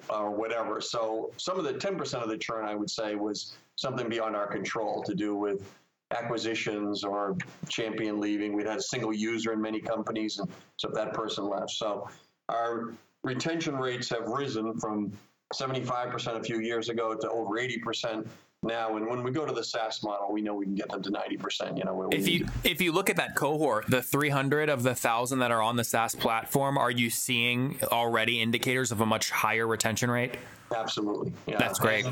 or 0.09 0.29
whatever. 0.29 0.79
So 0.79 1.31
some 1.37 1.57
of 1.57 1.63
the 1.65 1.73
10% 1.73 2.21
of 2.21 2.29
the 2.29 2.37
churn, 2.37 2.65
I 2.65 2.75
would 2.75 2.89
say, 2.89 3.15
was 3.15 3.57
something 3.77 4.07
beyond 4.07 4.35
our 4.35 4.45
control 4.45 5.01
to 5.03 5.15
do 5.15 5.35
with 5.35 5.73
acquisitions 6.11 7.03
or 7.03 7.35
champion 7.67 8.19
leaving. 8.19 8.53
We'd 8.53 8.67
had 8.67 8.77
a 8.77 8.81
single 8.81 9.13
user 9.13 9.53
in 9.53 9.61
many 9.61 9.79
companies, 9.79 10.37
and 10.37 10.49
so 10.77 10.89
that 10.93 11.13
person 11.13 11.45
left. 11.49 11.71
So 11.71 12.07
our 12.49 12.93
retention 13.23 13.75
rates 13.75 14.09
have 14.09 14.27
risen 14.27 14.79
from 14.79 15.11
75% 15.53 16.39
a 16.39 16.43
few 16.43 16.59
years 16.59 16.89
ago 16.89 17.15
to 17.15 17.29
over 17.29 17.55
80% 17.55 18.27
now. 18.63 18.97
And 18.97 19.07
when 19.07 19.23
we 19.23 19.31
go 19.31 19.45
to 19.45 19.53
the 19.53 19.63
SaaS 19.63 20.03
model, 20.03 20.31
we 20.31 20.41
know 20.41 20.55
we 20.55 20.65
can 20.65 20.75
get 20.75 20.89
them 20.89 21.01
to 21.03 21.11
90%. 21.11 21.77
You 21.77 21.85
know, 21.85 22.09
If 22.11 22.27
you 22.27 22.45
to. 22.45 22.51
if 22.63 22.81
you 22.81 22.91
look 22.91 23.09
at 23.09 23.15
that 23.17 23.35
cohort, 23.35 23.85
the 23.87 24.01
300 24.01 24.69
of 24.69 24.83
the 24.83 24.89
1000 24.89 25.39
that 25.39 25.51
are 25.51 25.61
on 25.61 25.75
the 25.75 25.83
SaaS 25.83 26.15
platform, 26.15 26.77
are 26.77 26.91
you 26.91 27.09
seeing 27.09 27.79
already 27.83 28.41
indicators 28.41 28.91
of 28.91 29.01
a 29.01 29.05
much 29.05 29.29
higher 29.29 29.67
retention 29.67 30.09
rate? 30.11 30.35
Absolutely. 30.75 31.33
Yeah. 31.45 31.57
That's 31.57 31.79
great. 31.79 32.05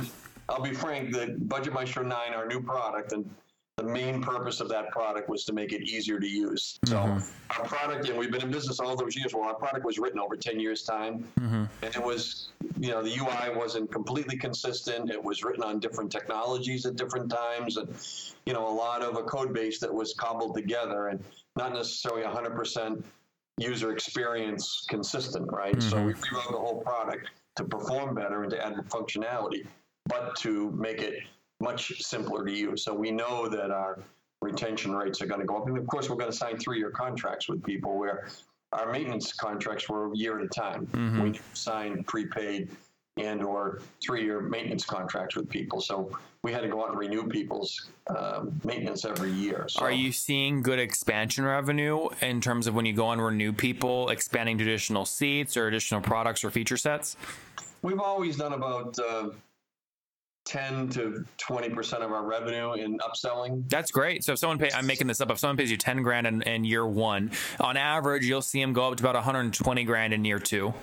I'll 0.48 0.62
be 0.62 0.74
frank, 0.74 1.12
the 1.12 1.36
Budget 1.40 1.74
Maestro 1.74 2.04
9, 2.04 2.34
our 2.34 2.48
new 2.48 2.62
product, 2.62 3.12
and 3.14 3.30
the 3.77 3.84
main 3.84 4.22
purpose 4.22 4.62
of 4.62 4.70
that 4.70 4.89
product 4.89 5.27
was 5.27 5.44
to 5.44 5.51
make 5.51 5.74
it 5.74 5.82
easier 5.82 6.17
to 6.20 6.27
use. 6.27 6.79
So 6.86 6.96
Mm-hmm. 6.96 7.62
our 7.62 7.67
product, 7.67 8.08
and 8.08 8.17
we've 8.17 8.32
been 8.32 8.41
in 8.41 8.51
business 8.51 8.79
all 8.79 8.96
those 8.96 9.17
years. 9.17 9.34
Well, 9.34 9.44
our 9.44 9.53
product 9.55 9.86
was 9.86 10.00
written 10.00 10.17
over 10.20 10.38
10 10.38 10.60
years 10.60 10.84
time, 10.84 11.25
Mm-hmm. 11.39 11.65
and 11.82 11.96
it 11.96 12.01
was, 12.01 12.50
you 12.79 12.91
know, 12.91 13.03
the 13.03 13.17
UI 13.17 13.53
wasn't 13.55 13.91
completely 13.91 14.38
consistent. 14.38 15.12
It 15.12 15.22
was 15.22 15.44
written 15.44 15.63
on 15.63 15.79
different 15.79 16.10
technologies 16.10 16.86
at 16.86 16.96
different 16.96 17.29
times, 17.29 17.75
and 17.75 17.89
you 18.46 18.53
know, 18.53 18.65
a 18.65 18.75
lot 18.75 19.01
of 19.01 19.17
a 19.17 19.24
code 19.24 19.53
base 19.53 19.79
that 19.79 19.94
was 19.94 20.13
cobbled 20.13 20.55
together, 20.55 21.08
and 21.08 21.22
not 21.58 21.74
necessarily 21.74 22.24
100% 22.24 23.03
user 23.58 23.91
experience 23.91 24.86
consistent, 24.89 25.51
right? 25.51 25.82
So 25.82 25.98
we 25.98 26.13
rewrote 26.13 26.51
the 26.51 26.58
whole 26.58 26.82
product 26.82 27.29
to 27.58 27.63
perform 27.65 28.15
better 28.15 28.44
and 28.44 28.51
to 28.51 28.65
add 28.65 28.75
functionality, 28.89 29.65
but 30.08 30.36
to 30.38 30.72
make 30.72 31.01
it 31.01 31.15
much 31.60 32.02
simpler 32.02 32.46
to 32.46 32.52
use. 32.52 32.84
So 32.84 32.94
we 32.94 33.12
know 33.12 33.48
that 33.48 33.72
our 33.72 34.00
retention 34.42 34.96
rates 34.96 35.22
are 35.22 35.26
going 35.26 35.40
to 35.40 35.46
go 35.46 35.58
up. 35.58 35.68
And 35.68 35.78
of 35.78 35.88
course, 35.88 36.10
we're 36.10 36.18
going 36.18 36.32
to 36.32 36.38
sign 36.38 36.58
three 36.58 36.78
year 36.78 36.92
contracts 36.92 37.48
with 37.48 37.64
people 37.64 37.98
where 37.98 38.28
our 38.74 38.92
maintenance 38.92 39.34
contracts 39.34 39.88
were 39.90 40.12
a 40.12 40.18
year 40.18 40.40
at 40.40 40.46
a 40.46 40.50
time. 40.50 40.88
We 41.22 41.40
signed 41.54 42.06
prepaid 42.08 42.70
and 43.18 43.42
or 43.42 43.80
three-year 44.06 44.42
maintenance 44.42 44.86
contracts 44.86 45.38
with 45.38 45.50
people. 45.50 45.80
So 45.80 46.12
we 46.44 46.52
had 46.52 46.62
to 46.62 46.68
go 46.68 46.84
out 46.84 46.90
and 46.90 47.00
renew 47.00 47.26
people's 47.28 47.90
um, 48.08 48.60
maintenance 48.66 49.06
every 49.06 49.32
year. 49.32 49.68
So 49.70 49.86
Are 49.86 49.92
you 49.92 50.12
seeing 50.12 50.62
good 50.62 50.80
expansion 50.80 51.46
revenue 51.46 52.10
in 52.22 52.42
terms 52.42 52.68
of 52.68 52.76
when 52.76 52.86
you 52.86 52.94
go 52.94 53.12
and 53.12 53.24
renew 53.24 53.54
people, 53.54 54.10
expanding 54.10 54.58
to 54.58 54.66
additional 54.66 55.06
seats 55.06 55.56
or 55.56 55.68
additional 55.68 56.02
products 56.02 56.44
or 56.44 56.52
feature 56.52 56.76
sets? 56.76 57.16
We've 57.82 58.02
always 58.02 58.36
done 58.36 58.52
about 58.52 59.00
uh, 59.00 59.30
10 60.46 60.90
to 60.90 61.25
20% 61.40 61.94
of 62.02 62.12
our 62.12 62.24
revenue 62.24 62.74
in 62.74 63.00
upselling. 63.00 63.68
That's 63.68 63.92
great. 63.92 64.24
So 64.24 64.34
if 64.34 64.40
someone 64.40 64.60
pay, 64.60 64.70
I'm 64.74 64.86
making 64.86 65.08
this 65.08 65.20
up. 65.20 65.32
If 65.32 65.40
someone 65.40 65.58
pays 65.58 65.72
you 65.72 65.78
10 65.78 66.04
grand 66.04 66.28
in, 66.28 66.42
in 66.44 66.64
year 66.64 66.86
one, 66.86 67.32
on 67.60 67.78
average, 67.78 68.25
you'll 68.25 68.42
see 68.44 68.62
them 68.62 68.72
go 68.72 68.92
up 68.92 68.98
to 68.98 69.04
about 69.04 69.16
120 69.16 69.84
grand 69.84 70.14
in 70.14 70.24
year 70.24 70.40
two. 70.40 70.74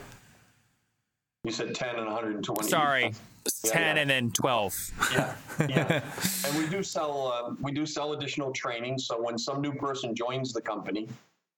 You 1.45 1.53
said 1.53 1.75
10 1.75 1.97
and 1.97 2.07
120. 2.07 2.69
Sorry, 2.69 3.03
Yeah, 3.05 3.11
10 3.73 3.97
yeah. 3.97 4.03
and 4.03 4.11
then 4.11 4.31
12. 4.31 4.91
Yeah, 5.13 5.35
yeah. 5.69 6.03
and 6.47 6.59
we 6.59 6.69
do 6.69 6.83
sell 6.83 7.33
uh, 7.33 7.55
we 7.61 7.73
do 7.73 7.85
sell 7.87 8.13
additional 8.13 8.53
training. 8.53 8.99
So 8.99 9.21
when 9.21 9.37
some 9.39 9.61
new 9.61 9.73
person 9.73 10.15
joins 10.15 10.53
the 10.53 10.61
company, 10.61 11.09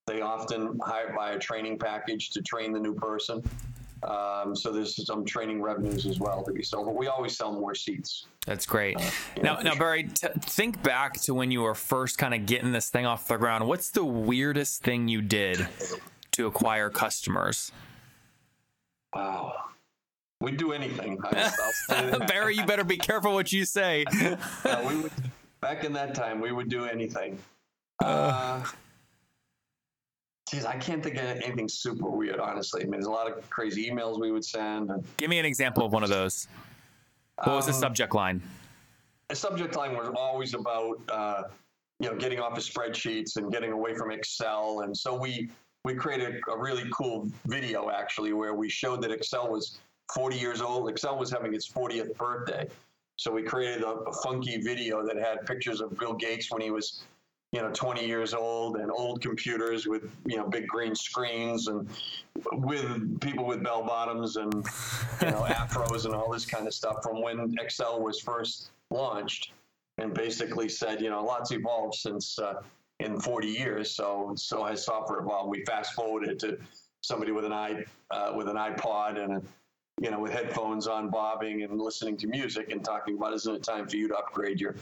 they 0.07 0.23
often 0.23 0.79
hire 0.83 1.13
buy 1.15 1.33
a 1.33 1.39
training 1.39 1.79
package 1.79 2.31
to 2.31 2.43
train 2.43 2.73
the 2.73 2.81
new 2.81 2.95
person. 2.95 3.43
Um, 4.09 4.55
so 4.55 4.71
there's 4.73 5.05
some 5.07 5.25
training 5.25 5.63
revenues 5.63 6.07
as 6.07 6.19
well 6.19 6.43
to 6.45 6.53
be 6.53 6.63
sold. 6.63 6.87
But 6.87 6.97
we 6.97 7.07
always 7.07 7.37
sell 7.37 7.53
more 7.53 7.75
seats. 7.75 8.27
That's 8.47 8.67
great. 8.67 8.97
yeah, 9.37 9.43
now, 9.43 9.61
now. 9.61 9.75
Barry, 9.75 10.05
t- 10.05 10.29
think 10.41 10.83
back 10.83 11.15
to 11.23 11.35
when 11.35 11.51
you 11.51 11.63
were 11.63 11.75
first 11.75 12.19
kind 12.19 12.35
of 12.35 12.45
getting 12.47 12.73
this 12.73 12.91
thing 12.91 13.07
off 13.07 13.27
the 13.29 13.37
ground. 13.37 13.67
What's 13.67 13.91
the 13.91 14.05
weirdest 14.05 14.83
thing 14.83 15.09
you 15.09 15.23
did 15.23 15.67
to 16.33 16.47
acquire 16.47 16.91
customers? 16.91 17.73
Wow. 19.15 19.55
We'd 20.41 20.57
do 20.59 20.73
anything. 20.73 21.19
I, 21.25 21.39
I'll 21.45 21.73
say 21.89 22.11
that. 22.19 22.29
Barry, 22.29 22.57
you 22.57 22.67
better 22.67 22.85
be 22.85 22.99
careful 22.99 23.33
what 23.33 23.53
you 23.53 23.65
say. 23.65 24.05
Uh, 24.65 24.83
we 24.89 24.97
would, 24.97 25.13
back 25.61 25.85
in 25.85 25.93
that 25.93 26.15
time, 26.15 26.41
we 26.41 26.51
would 26.53 26.69
do 26.69 26.85
anything. 26.85 27.39
Uh, 28.03 28.63
geez, 30.55 30.65
I 30.65 30.77
can't 30.77 31.03
think 31.03 31.17
of 31.17 31.25
anything 31.25 31.69
super 31.69 32.09
weird, 32.09 32.39
honestly. 32.39 32.83
I 32.83 32.85
mean, 32.85 32.93
there's 32.93 33.07
a 33.07 33.11
lot 33.11 33.31
of 33.31 33.49
crazy 33.51 33.91
emails 33.91 34.21
we 34.21 34.31
would 34.31 34.45
send. 34.45 34.91
Give 35.17 35.29
me 35.31 35.39
an 35.39 35.45
example 35.45 35.85
of 35.85 35.93
one 35.93 36.03
of 36.03 36.09
those. 36.09 36.49
What 37.43 37.57
was 37.57 37.67
the 37.67 37.73
Um, 37.73 37.81
subject 37.81 38.15
line? 38.15 38.43
the 39.29 39.35
subject 39.35 39.75
line 39.75 39.97
was 39.97 40.09
always 40.17 40.53
about 40.55 41.01
uh, 41.09 41.43
you 41.99 42.09
know 42.11 42.17
getting 42.17 42.39
off 42.41 42.57
of 42.57 42.63
spreadsheets 42.63 43.37
and 43.37 43.51
getting 43.51 43.73
away 43.73 43.95
from 43.97 44.11
Excel, 44.13 44.81
and 44.81 44.97
so 44.97 45.19
we 45.19 45.51
we 45.85 45.95
created 45.95 46.41
a 46.53 46.57
really 46.57 46.85
cool 46.93 47.29
video 47.47 47.91
actually 47.91 48.33
where 48.35 48.55
we 48.55 48.69
showed 48.69 49.03
that 49.03 49.11
Excel 49.11 49.51
was 49.51 49.79
40 50.15 50.37
years 50.37 50.61
old. 50.61 50.89
Excel 50.91 51.19
was 51.19 51.31
having 51.31 51.55
its 51.55 51.67
40th 51.69 52.15
birthday, 52.17 52.69
so 53.17 53.33
we 53.33 53.43
created 53.43 53.83
a, 53.83 53.89
a 53.89 54.13
funky 54.23 54.59
video 54.61 55.05
that 55.05 55.17
had 55.17 55.45
pictures 55.47 55.81
of 55.81 55.99
Bill 55.99 56.13
Gates 56.15 56.53
when 56.53 56.61
he 56.61 56.71
was 56.71 57.05
you 57.55 57.63
know 57.63 57.71
20 57.73 58.05
years 58.05 58.35
old 58.35 58.77
and 58.77 58.91
old 58.91 59.23
computers 59.23 59.87
with 59.87 60.11
you 60.27 60.37
know 60.37 60.47
big 60.47 60.67
green 60.67 60.95
screens 60.95 61.69
and 61.69 61.89
with 62.53 63.21
people 63.21 63.47
with 63.47 63.63
bell 63.63 63.83
bottoms 63.83 64.37
and 64.37 64.53
you 65.23 65.31
know 65.31 65.43
afros 65.49 66.05
and 66.05 66.15
all 66.15 66.31
this 66.31 66.45
kind 66.45 66.67
of 66.67 66.75
stuff 66.75 66.97
from 67.03 67.23
when 67.23 67.55
excel 67.61 68.01
was 68.01 68.21
first 68.21 68.71
launched 68.91 69.53
and 69.99 70.13
basically 70.13 70.69
said 70.69 71.01
you 71.01 71.09
know 71.11 71.25
lots 71.25 71.53
evolved 71.53 71.95
since 71.95 72.39
uh, 72.39 72.55
in 73.01 73.21
40 73.21 73.49
years. 73.49 73.91
So 73.91 74.33
so 74.37 74.65
has 74.65 74.85
software 74.85 75.21
evolved. 75.21 75.51
We 75.51 75.65
fast 75.65 75.95
forwarded 75.95 76.39
to 76.41 76.59
somebody 77.03 77.33
with 77.33 77.45
an 77.45 77.53
i 77.53 77.85
uh, 78.11 78.33
with 78.35 78.49
an 78.49 78.57
ipod 78.57 79.23
and 79.23 79.35
a 79.35 79.43
you 80.01 80.11
know 80.11 80.19
with 80.19 80.33
headphones 80.33 80.87
on 80.87 81.11
bobbing 81.11 81.63
and 81.63 81.81
listening 81.81 82.17
to 82.17 82.27
music 82.27 82.73
and 82.73 82.83
talking 82.85 83.17
about 83.17 83.35
isn't 83.35 83.55
it 83.55 83.63
time 83.63 83.87
for 83.87 83.97
you 83.97 84.09
to 84.09 84.17
upgrade 84.17 84.61
your 84.61 84.75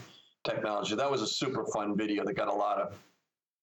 technology 0.43 0.95
that 0.95 1.09
was 1.09 1.21
a 1.21 1.27
super 1.27 1.65
fun 1.73 1.95
video 1.95 2.23
that 2.25 2.33
got 2.33 2.47
a 2.47 2.53
lot 2.53 2.79
of 2.79 2.93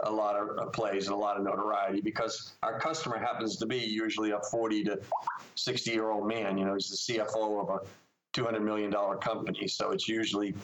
a 0.04 0.10
lot 0.10 0.36
of 0.36 0.72
plays 0.72 1.06
and 1.06 1.14
a 1.14 1.18
lot 1.18 1.36
of 1.36 1.42
notoriety 1.42 2.00
because 2.00 2.52
our 2.62 2.78
customer 2.78 3.18
happens 3.18 3.56
to 3.56 3.66
be 3.66 3.78
usually 3.78 4.30
a 4.30 4.40
40 4.50 4.84
to 4.84 5.00
60 5.54 5.90
year 5.90 6.10
old 6.10 6.26
man. 6.26 6.56
You 6.56 6.64
know, 6.64 6.74
he's 6.74 7.04
the 7.06 7.14
CFO 7.14 7.62
of 7.62 7.68
a 7.70 7.86
200 8.32 8.60
million 8.60 8.90
dollar 8.90 9.16
company, 9.16 9.66
so 9.68 9.90
it's 9.90 10.08
usually, 10.08 10.54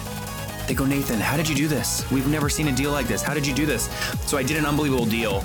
They 0.67 0.75
go, 0.75 0.87
Nathan, 0.87 1.21
how 1.21 1.37
did 1.37 1.49
you 1.49 1.55
do 1.55 1.69
this? 1.69 2.11
We've 2.11 2.29
never 2.29 2.49
seen 2.49 2.69
a 2.69 2.73
deal 2.73 2.93
like 2.93 3.09
this. 3.09 3.23
How 3.23 3.35
did 3.35 3.47
you 3.47 3.55
do 3.55 3.67
this? 3.67 3.91
So 4.27 4.39
I 4.39 4.43
did 4.43 4.57
an 4.57 4.65
unbelievable 4.65 5.07
deal 5.07 5.45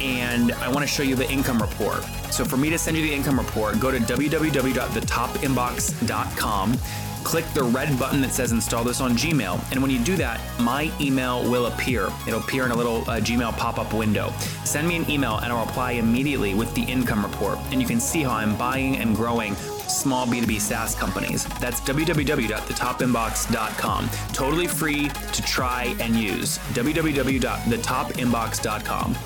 and 0.00 0.52
I 0.52 0.68
want 0.68 0.80
to 0.80 0.86
show 0.86 1.02
you 1.02 1.14
the 1.14 1.30
income 1.30 1.62
report. 1.62 2.02
So 2.30 2.44
for 2.44 2.56
me 2.56 2.70
to 2.70 2.78
send 2.78 2.96
you 2.96 3.04
the 3.04 3.14
income 3.14 3.38
report, 3.38 3.78
go 3.78 3.90
to 3.90 3.98
www.thetopinbox.com, 3.98 6.78
click 7.24 7.44
the 7.54 7.64
red 7.64 7.98
button 7.98 8.20
that 8.20 8.32
says 8.32 8.52
install 8.52 8.84
this 8.84 9.00
on 9.00 9.16
Gmail, 9.16 9.58
and 9.72 9.82
when 9.82 9.90
you 9.90 9.98
do 9.98 10.14
that, 10.16 10.40
my 10.60 10.92
email 11.00 11.42
will 11.50 11.66
appear. 11.66 12.12
It'll 12.26 12.40
appear 12.40 12.64
in 12.64 12.70
a 12.70 12.76
little 12.76 12.98
uh, 13.02 13.20
Gmail 13.20 13.56
pop-up 13.56 13.92
window. 13.92 14.32
Send 14.64 14.86
me 14.86 14.94
an 14.96 15.10
email 15.10 15.38
and 15.38 15.52
I'll 15.52 15.66
reply 15.66 15.92
immediately 15.92 16.54
with 16.54 16.72
the 16.74 16.82
income 16.82 17.24
report, 17.24 17.58
and 17.70 17.80
you 17.80 17.88
can 17.88 17.98
see 17.98 18.22
how 18.22 18.32
I'm 18.32 18.54
buying 18.56 18.98
and 18.98 19.16
growing 19.16 19.56
small 19.88 20.26
B2B 20.26 20.60
SaaS 20.60 20.94
companies. 20.94 21.46
That's 21.60 21.80
www.thetopinbox.com. 21.80 24.10
Totally 24.32 24.66
free 24.66 25.08
to 25.08 25.42
try 25.42 25.94
and 26.00 26.16
use. 26.16 26.58
www.thetopinbox.com. 26.58 29.16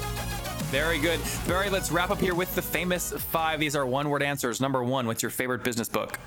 Very 0.69 0.99
good. 0.99 1.19
Barry, 1.47 1.71
let's 1.71 1.91
wrap 1.91 2.11
up 2.11 2.19
here 2.19 2.35
with 2.35 2.55
the 2.55 2.61
famous 2.61 3.13
five. 3.13 3.59
These 3.59 3.75
are 3.75 3.87
one 3.87 4.11
word 4.11 4.23
answers. 4.23 4.61
Number 4.61 4.85
one, 4.85 5.07
what's 5.07 5.23
your 5.23 5.31
favorite 5.31 5.65
business 5.65 5.89
book? 5.89 6.19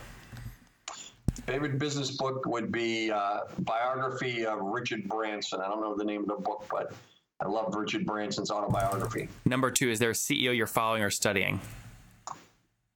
Favorite 1.52 1.78
business 1.80 2.12
book 2.12 2.46
would 2.46 2.72
be 2.72 3.12
uh, 3.12 3.42
biography 3.60 4.46
of 4.46 4.62
Richard 4.62 5.06
Branson. 5.10 5.60
I 5.60 5.68
don't 5.68 5.82
know 5.82 5.94
the 5.98 6.06
name 6.06 6.22
of 6.22 6.28
the 6.30 6.36
book, 6.36 6.66
but 6.72 6.94
I 7.42 7.48
love 7.50 7.76
Richard 7.76 8.06
Branson's 8.06 8.50
autobiography. 8.50 9.28
Number 9.44 9.70
two, 9.70 9.90
is 9.90 10.00
there 10.00 10.12
a 10.12 10.14
CEO 10.14 10.56
you're 10.56 10.66
following 10.66 11.04
or 11.04 11.10
studying? 11.10 11.60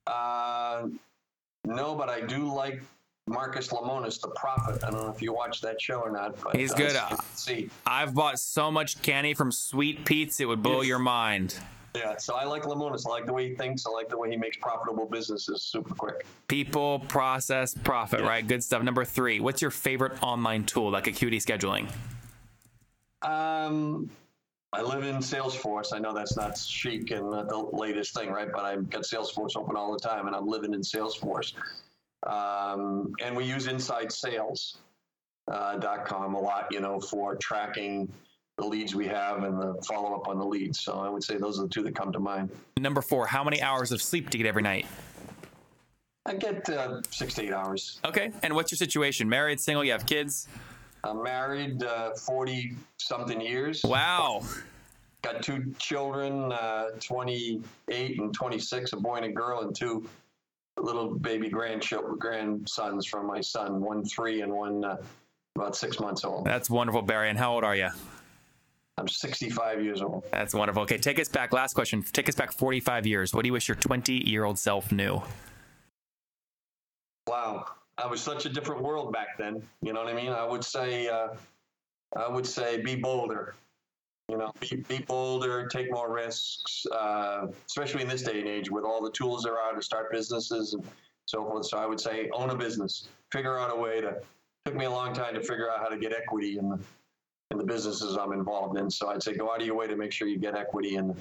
Uh, 0.07 0.87
no, 1.65 1.95
but 1.95 2.07
I 2.07 2.21
do 2.21 2.45
like 2.53 2.81
Marcus 3.27 3.67
Lemonis, 3.67 4.21
The 4.21 4.29
Profit. 4.29 4.85
I 4.85 4.89
don't 4.91 5.01
know 5.01 5.11
if 5.13 5.21
you 5.21 5.33
watch 5.33 5.59
that 5.59 5.81
show 5.81 5.99
or 5.99 6.09
not, 6.09 6.41
but 6.41 6.55
He's 6.55 6.71
uh, 6.71 6.77
good. 6.77 6.97
see. 7.33 7.69
I've 7.85 8.13
bought 8.13 8.39
so 8.39 8.71
much 8.71 9.01
candy 9.01 9.33
from 9.33 9.51
Sweet 9.51 10.05
Pete's, 10.05 10.39
it 10.39 10.45
would 10.45 10.63
blow 10.63 10.77
Yes. 10.79 10.87
your 10.87 10.99
mind. 10.99 11.55
Yeah, 11.95 12.17
so 12.17 12.35
I 12.35 12.43
like 12.43 12.63
Lemonis. 12.63 13.07
I 13.07 13.09
like 13.09 13.25
the 13.25 13.33
way 13.33 13.49
he 13.49 13.55
thinks. 13.55 13.85
I 13.85 13.89
like 13.91 14.09
the 14.09 14.17
way 14.17 14.29
he 14.29 14.35
makes 14.37 14.57
profitable 14.57 15.05
businesses 15.05 15.61
super 15.61 15.95
quick. 15.95 16.25
People, 16.47 16.99
process, 17.07 17.73
profit, 17.73 18.19
Yeah. 18.19 18.27
right? 18.27 18.45
Good 18.45 18.63
stuff. 18.63 18.83
Number 18.83 19.05
three, 19.05 19.39
what's 19.39 19.61
your 19.61 19.71
favorite 19.71 20.21
online 20.21 20.65
tool 20.65 20.91
like 20.91 21.07
Acuity 21.07 21.39
Scheduling? 21.39 21.89
Um, 23.21 24.09
I 24.73 24.81
live 24.81 25.03
in 25.03 25.17
Salesforce. 25.17 25.93
I 25.93 25.99
know 25.99 26.13
that's 26.13 26.35
not 26.35 26.57
chic 26.57 27.11
and 27.11 27.31
not 27.31 27.47
the 27.47 27.57
latest 27.57 28.13
thing, 28.13 28.29
right? 28.29 28.51
But 28.51 28.65
I've 28.65 28.89
got 28.89 29.03
Salesforce 29.03 29.55
open 29.55 29.75
all 29.77 29.93
the 29.93 29.99
time, 29.99 30.27
and 30.27 30.35
I'm 30.35 30.47
living 30.47 30.73
in 30.73 30.81
Salesforce. 30.81 31.53
Um, 32.27 33.13
and 33.23 33.35
we 33.35 33.45
use 33.45 33.67
Inside 33.67 34.11
Sales 34.11 34.79
uh, 35.49 35.77
dot 35.77 36.05
com 36.05 36.35
a 36.35 36.39
lot, 36.39 36.67
you 36.71 36.79
know, 36.81 36.99
for 36.99 37.35
tracking 37.35 38.11
the 38.57 38.65
leads 38.65 38.95
we 38.95 39.05
have 39.07 39.43
and 39.43 39.59
the 39.61 39.75
follow 39.83 40.15
up 40.15 40.27
on 40.27 40.37
the 40.37 40.45
leads. 40.45 40.79
So 40.79 40.99
I 40.99 41.09
would 41.09 41.23
say 41.23 41.37
those 41.37 41.59
are 41.59 41.63
the 41.63 41.69
two 41.69 41.83
that 41.83 41.95
come 41.95 42.11
to 42.13 42.19
mind. 42.19 42.49
Number 42.79 43.01
four, 43.01 43.27
how 43.27 43.43
many 43.43 43.61
hours 43.61 43.91
of 43.91 44.01
sleep 44.01 44.29
do 44.29 44.37
you 44.37 44.43
get 44.43 44.49
every 44.49 44.61
night? 44.61 44.85
I 46.25 46.33
get 46.33 46.67
uh, 46.69 47.01
six 47.11 47.35
to 47.35 47.43
eight 47.43 47.53
hours. 47.53 47.99
Okay. 48.05 48.31
And 48.43 48.55
what's 48.55 48.71
your 48.71 48.77
situation? 48.77 49.29
Married, 49.29 49.59
single, 49.59 49.83
you 49.83 49.91
have 49.91 50.05
kids? 50.05 50.47
I'm 51.03 51.21
married 51.21 51.83
uh, 51.83 52.15
40 52.15 52.75
something 52.97 53.39
years. 53.39 53.83
Wow. 53.83 54.41
Got 55.21 55.43
two 55.43 55.73
children, 55.77 56.51
uh, 56.51 56.91
28 56.99 58.19
and 58.19 58.33
26, 58.33 58.93
a 58.93 58.97
boy 58.97 59.15
and 59.17 59.25
a 59.25 59.31
girl, 59.31 59.61
and 59.61 59.75
two 59.75 60.07
little 60.79 61.15
baby 61.15 61.49
grandchildren, 61.49 62.17
grandsons 62.17 63.05
from 63.05 63.27
my 63.27 63.41
son, 63.41 63.81
one 63.81 64.03
three 64.03 64.41
and 64.41 64.51
one 64.51 64.83
uh, 64.83 64.97
about 65.55 65.75
six 65.75 65.99
months 65.99 66.23
old. 66.23 66.45
That's 66.45 66.69
wonderful, 66.69 67.01
Barry. 67.01 67.29
And 67.29 67.37
how 67.37 67.53
old 67.53 67.63
are 67.63 67.75
you? 67.75 67.89
I'm 68.97 69.07
65 69.09 69.83
years 69.83 70.01
old. 70.01 70.23
That's 70.31 70.53
wonderful. 70.53 70.83
Okay, 70.83 70.97
take 70.97 71.19
us 71.19 71.27
back. 71.27 71.51
Last 71.51 71.73
question. 71.73 72.01
Take 72.01 72.29
us 72.29 72.35
back 72.35 72.53
45 72.53 73.05
years. 73.05 73.33
What 73.33 73.43
do 73.43 73.47
you 73.47 73.53
wish 73.53 73.67
your 73.67 73.75
20 73.75 74.27
year 74.29 74.45
old 74.45 74.57
self 74.57 74.91
knew? 74.91 75.21
Wow, 77.27 77.65
I 77.97 78.07
was 78.07 78.21
such 78.21 78.45
a 78.45 78.49
different 78.49 78.81
world 78.81 79.11
back 79.11 79.37
then. 79.37 79.61
You 79.81 79.91
know 79.91 80.01
what 80.01 80.13
I 80.13 80.15
mean? 80.15 80.31
I 80.31 80.45
would 80.45 80.63
say, 80.63 81.09
uh, 81.09 81.29
I 82.15 82.29
would 82.29 82.45
say, 82.45 82.81
be 82.81 82.95
bolder. 82.95 83.55
You 84.29 84.37
know, 84.37 84.51
be, 84.59 84.83
be 84.87 84.99
bolder, 84.99 85.67
take 85.67 85.91
more 85.91 86.11
risks, 86.11 86.85
uh, 86.87 87.47
especially 87.67 88.01
in 88.01 88.07
this 88.07 88.23
day 88.23 88.39
and 88.39 88.47
age 88.47 88.71
with 88.71 88.83
all 88.83 89.03
the 89.03 89.11
tools 89.11 89.43
there 89.43 89.59
are 89.59 89.73
to 89.73 89.81
start 89.81 90.11
businesses 90.11 90.73
and 90.73 90.83
so 91.25 91.43
forth. 91.43 91.65
So 91.65 91.77
I 91.77 91.85
would 91.85 91.99
say, 91.99 92.29
own 92.33 92.49
a 92.49 92.55
business. 92.55 93.09
Figure 93.31 93.59
out 93.59 93.75
a 93.75 93.79
way 93.79 94.01
to. 94.01 94.15
Took 94.65 94.75
me 94.75 94.85
a 94.85 94.89
long 94.89 95.13
time 95.13 95.35
to 95.35 95.41
figure 95.41 95.69
out 95.69 95.77
how 95.77 95.89
to 95.89 95.97
get 95.97 96.11
equity 96.11 96.57
in 96.57 96.69
the 96.69 96.79
in 97.51 97.57
the 97.57 97.63
businesses 97.63 98.17
I'm 98.17 98.33
involved 98.33 98.77
in. 98.77 98.89
So 98.89 99.09
I'd 99.09 99.21
say, 99.21 99.35
go 99.35 99.51
out 99.51 99.61
of 99.61 99.67
your 99.67 99.75
way 99.75 99.87
to 99.87 99.95
make 99.95 100.11
sure 100.11 100.27
you 100.27 100.39
get 100.39 100.55
equity 100.55 100.95
in 100.95 101.15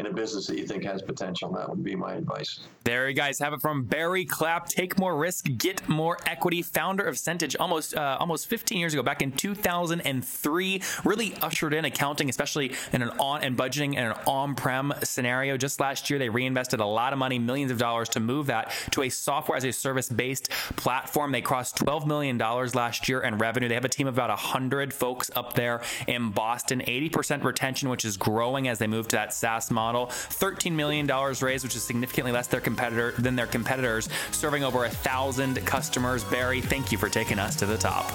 in 0.00 0.06
a 0.06 0.12
business 0.12 0.46
that 0.46 0.56
you 0.56 0.66
think 0.66 0.82
has 0.84 1.02
potential. 1.02 1.52
That 1.52 1.68
would 1.68 1.84
be 1.84 1.94
my 1.94 2.14
advice. 2.14 2.60
There 2.84 3.08
you 3.08 3.14
guys 3.14 3.38
have 3.38 3.52
it 3.52 3.60
from 3.60 3.84
Barry 3.84 4.24
Clapp. 4.24 4.66
Take 4.66 4.98
more 4.98 5.16
risk, 5.16 5.46
get 5.58 5.86
more 5.88 6.16
equity. 6.26 6.62
Founder 6.62 7.04
of 7.04 7.16
Centage, 7.16 7.54
almost 7.60 7.94
uh, 7.94 8.16
almost 8.18 8.46
15 8.46 8.78
years 8.78 8.94
ago, 8.94 9.02
back 9.02 9.20
in 9.20 9.30
2003, 9.30 10.82
really 11.04 11.34
ushered 11.42 11.74
in 11.74 11.84
accounting, 11.84 12.30
especially 12.30 12.72
in 12.92 13.02
an 13.02 13.10
on 13.20 13.42
and 13.42 13.56
budgeting 13.56 13.96
and 13.96 14.12
an 14.12 14.14
on-prem 14.26 14.94
scenario. 15.02 15.58
Just 15.58 15.78
last 15.80 16.08
year, 16.08 16.18
they 16.18 16.30
reinvested 16.30 16.80
a 16.80 16.86
lot 16.86 17.12
of 17.12 17.18
money, 17.18 17.38
millions 17.38 17.70
of 17.70 17.76
dollars, 17.76 18.08
to 18.10 18.20
move 18.20 18.46
that 18.46 18.72
to 18.92 19.02
a 19.02 19.10
software 19.10 19.58
as 19.58 19.64
a 19.64 19.72
service-based 19.72 20.48
platform. 20.76 21.30
They 21.30 21.42
crossed 21.42 21.76
12 21.76 22.06
million 22.06 22.38
dollars 22.38 22.74
last 22.74 23.06
year 23.06 23.20
in 23.20 23.36
revenue. 23.36 23.68
They 23.68 23.74
have 23.74 23.84
a 23.84 23.90
team 23.90 24.06
of 24.06 24.14
about 24.14 24.30
100 24.30 24.94
folks 24.94 25.30
up 25.36 25.52
there 25.52 25.82
in 26.06 26.30
Boston. 26.30 26.80
80% 26.80 27.44
retention, 27.44 27.90
which 27.90 28.06
is 28.06 28.16
growing 28.16 28.66
as 28.66 28.78
they 28.78 28.86
move 28.86 29.06
to 29.08 29.16
that 29.16 29.34
SaaS 29.34 29.70
model. 29.70 29.89
13 29.94 30.74
million 30.74 31.06
dollars 31.06 31.42
raised, 31.42 31.64
which 31.64 31.76
is 31.76 31.82
significantly 31.82 32.32
less 32.32 32.46
their 32.46 32.60
competitor 32.60 33.12
than 33.18 33.36
their 33.36 33.46
competitors, 33.46 34.08
serving 34.32 34.64
over 34.64 34.84
a 34.84 34.90
thousand 34.90 35.64
customers. 35.66 36.24
Barry, 36.24 36.60
thank 36.60 36.92
you 36.92 36.98
for 36.98 37.08
taking 37.08 37.38
us 37.38 37.56
to 37.56 37.66
the 37.66 37.76
top. 37.76 38.10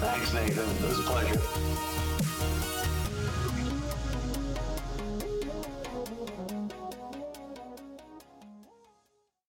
Thanks, 0.00 0.32
Nathan. 0.32 0.68
It 0.68 0.88
was 0.88 0.98
a 1.00 1.02
pleasure. 1.02 1.87